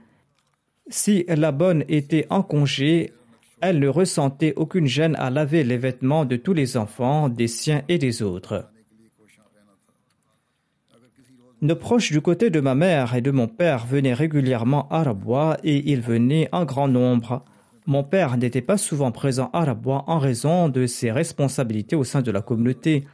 [0.88, 3.12] Si la bonne était en congé,
[3.60, 7.82] elle ne ressentait aucune gêne à laver les vêtements de tous les enfants, des siens
[7.88, 8.70] et des autres.
[11.62, 15.58] Nos proches du côté de ma mère et de mon père venaient régulièrement à Rabois
[15.62, 17.44] et ils venaient en grand nombre.
[17.84, 22.22] Mon père n'était pas souvent présent à Rabois en raison de ses responsabilités au sein
[22.22, 23.04] de la communauté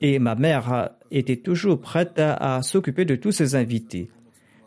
[0.00, 4.08] et ma mère était toujours prête à, s'occuper de tous ses invités.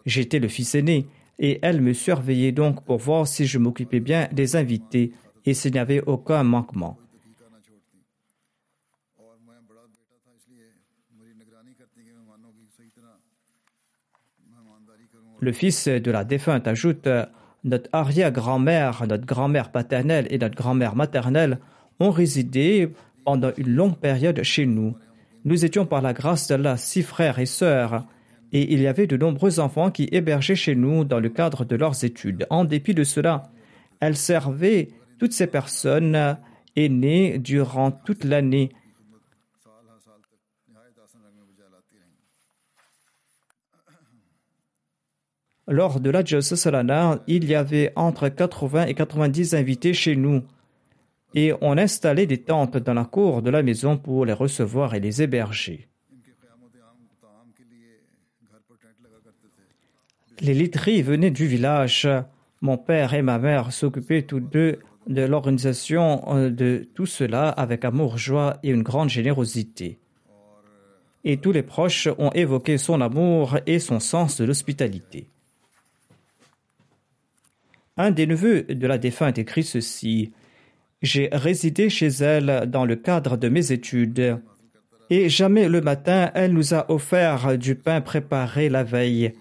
[0.06, 1.08] J'étais le fils aîné
[1.40, 5.14] et elle me surveillait donc pour voir si je m'occupais bien des invités
[5.46, 6.98] et s'il n'y avait aucun manquement.
[15.42, 17.08] Le fils de la défunte ajoute
[17.64, 21.60] Notre arrière-grand-mère, notre grand-mère paternelle et notre grand-mère maternelle
[22.00, 22.92] ont résidé
[23.26, 24.96] pendant une longue période chez nous.
[25.46, 28.06] Nous étions par la grâce d'Allah six frères et sœurs,
[28.52, 31.76] et il y avait de nombreux enfants qui hébergeaient chez nous dans le cadre de
[31.76, 32.46] leurs études.
[32.50, 33.44] En dépit de cela,
[34.00, 36.38] elles servaient toutes ces personnes
[36.76, 38.72] aînées durant toute l'année.
[45.72, 50.42] Lors de la Salana, il y avait entre 80 et 90 invités chez nous
[51.36, 55.00] et on installait des tentes dans la cour de la maison pour les recevoir et
[55.00, 55.88] les héberger.
[60.42, 62.08] Les literies venaient du village.
[62.62, 67.86] Mon père et ma mère s'occupaient tous deux de l'organisation euh, de tout cela avec
[67.86, 70.00] amour, joie et une grande générosité.
[71.24, 75.30] Et tous les proches ont évoqué son amour et son sens de l'hospitalité.
[78.00, 80.32] Un des neveux de la défunte écrit ceci
[81.02, 84.40] J'ai résidé chez elle dans le cadre de mes études,
[85.10, 89.34] et jamais le matin elle nous a offert du pain préparé la veille.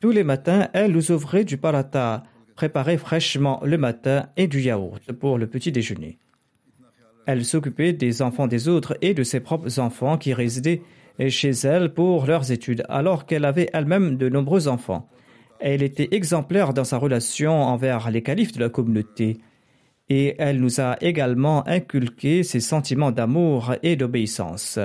[0.00, 2.24] Tous les matins, elle nous ouvrait du parata,
[2.56, 6.16] préparé fraîchement le matin, et du yaourt pour le petit déjeuner.
[7.26, 10.80] Elle s'occupait des enfants des autres et de ses propres enfants qui résidaient
[11.28, 15.06] chez elle pour leurs études, alors qu'elle avait elle-même de nombreux enfants.
[15.60, 19.38] Elle était exemplaire dans sa relation envers les califes de la communauté,
[20.08, 24.78] et elle nous a également inculqué ses sentiments d'amour et d'obéissance.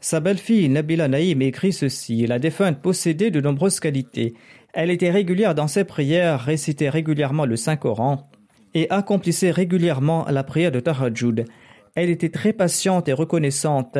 [0.00, 4.34] Sa belle-fille Nabila Naïm écrit ceci La défunte possédait de nombreuses qualités.
[4.74, 8.28] Elle était régulière dans ses prières, récitait régulièrement le Saint-Coran
[8.74, 11.46] et accomplissait régulièrement la prière de Tahajjud.
[11.94, 13.96] Elle était très patiente et reconnaissante.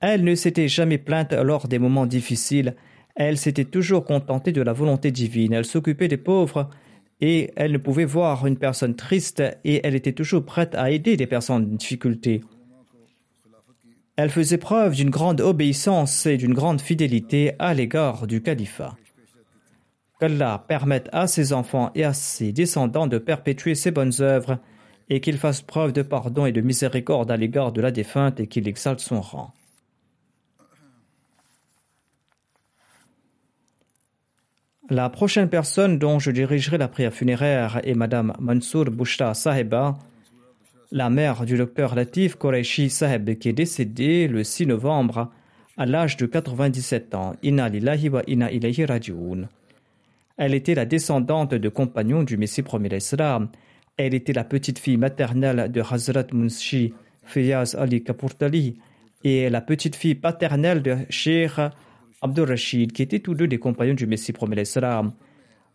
[0.00, 2.76] Elle ne s'était jamais plainte lors des moments difficiles.
[3.16, 5.52] Elle s'était toujours contentée de la volonté divine.
[5.52, 6.70] Elle s'occupait des pauvres
[7.20, 11.16] et elle ne pouvait voir une personne triste et elle était toujours prête à aider
[11.16, 12.42] des personnes en difficulté.
[14.16, 18.96] Elle faisait preuve d'une grande obéissance et d'une grande fidélité à l'égard du califat.
[20.18, 24.58] Qu'Allah permette à ses enfants et à ses descendants de perpétuer ses bonnes œuvres
[25.08, 28.46] et qu'il fasse preuve de pardon et de miséricorde à l'égard de la défunte et
[28.46, 29.54] qu'il exalte son rang.
[34.90, 39.96] La prochaine personne dont je dirigerai la prière funéraire est Madame Mansour Bushra Saheba,
[40.90, 45.30] la mère du docteur Latif Qureshi Saheb qui est décédée le 6 novembre
[45.78, 47.36] à l'âge de 97 ans.
[47.44, 48.22] Inna lillahi wa.
[50.36, 53.48] Elle était la descendante de compagnons du Messie premier l'Islam.
[53.96, 58.76] Elle était la petite fille maternelle de Hazrat Munshi Fiyaz Ali Kapurtali
[59.22, 61.60] et la petite fille paternelle de Sheikh
[62.22, 65.12] Abdul Rashid, qui étaient tous deux des compagnons du Messie premier l'Islam.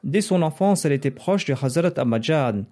[0.03, 2.65] Dès son enfance, elle était proche de Hazrat Ahmadjan.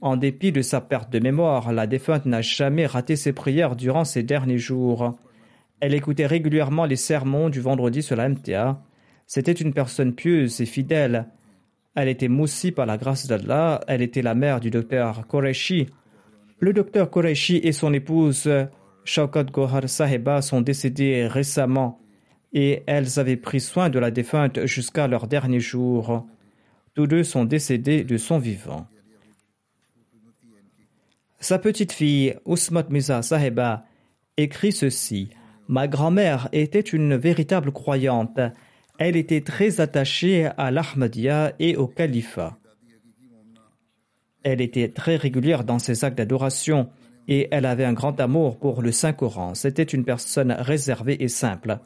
[0.00, 4.04] En dépit de sa perte de mémoire, la défunte n'a jamais raté ses prières durant
[4.04, 5.16] ces derniers jours.
[5.78, 8.82] Elle écoutait régulièrement les sermons du vendredi sur la MTA.
[9.26, 11.28] C'était une personne pieuse et fidèle.
[11.94, 13.80] Elle était moussie par la grâce d'Allah.
[13.86, 15.86] Elle était la mère du docteur Qureshi.
[16.58, 18.50] Le docteur Qureshi et son épouse
[19.04, 22.03] Shaukat Gohar Saheba sont décédés récemment
[22.54, 26.26] et elles avaient pris soin de la défunte jusqu'à leurs derniers jours.
[26.94, 28.86] Tous deux sont décédés de son vivant.
[31.40, 33.84] Sa petite fille, Ousmat Miza Saheba,
[34.36, 35.28] écrit ceci
[35.68, 38.40] Ma grand-mère était une véritable croyante.
[38.98, 42.56] Elle était très attachée à l'Ahmadiyya et au califat.
[44.42, 46.90] Elle était très régulière dans ses actes d'adoration
[47.28, 49.54] et elle avait un grand amour pour le Saint-Coran.
[49.54, 51.78] C'était une personne réservée et simple.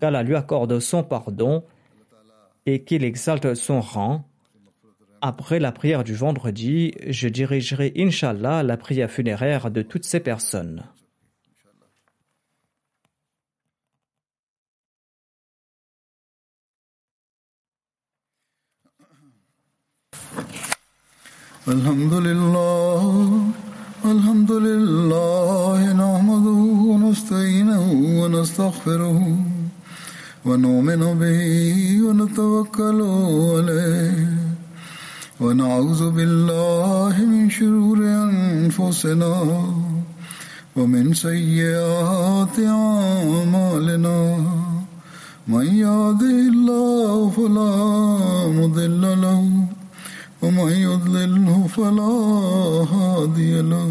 [0.00, 1.64] Qu'Allah lui accorde son pardon
[2.66, 4.28] et qu'il exalte son rang
[5.26, 10.84] après la prière du vendredi, je dirigerai, Inch'Allah, la prière funéraire de toutes ces personnes.
[21.66, 21.74] Wa
[28.28, 29.53] nastaghfiruhu
[30.44, 33.08] bihi wa natawakkalu
[33.58, 34.44] alayhi
[35.40, 39.34] ونعوذ بالله من شرور أنفسنا
[40.76, 44.18] ومن سيئات أعمالنا.
[45.48, 47.74] من يهده الله فلا
[48.60, 49.42] مضل له
[50.42, 52.14] ومن يضلله فلا
[52.94, 53.90] هادي له.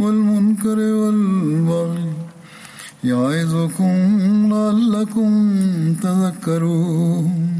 [0.00, 2.12] والمنكر والبغي
[3.04, 3.94] يعظكم
[4.52, 5.30] لعلكم
[6.02, 7.50] تذكرون.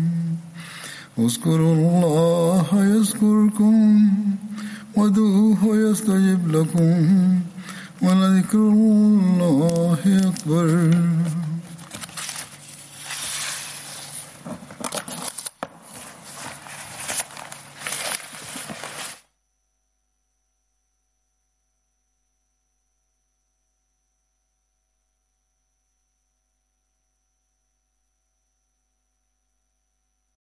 [1.19, 3.77] اذكروا الله يذكركم
[4.97, 6.95] ودوه يستجب لكم
[8.03, 9.99] ولذكر الله
[10.31, 10.67] أكبر.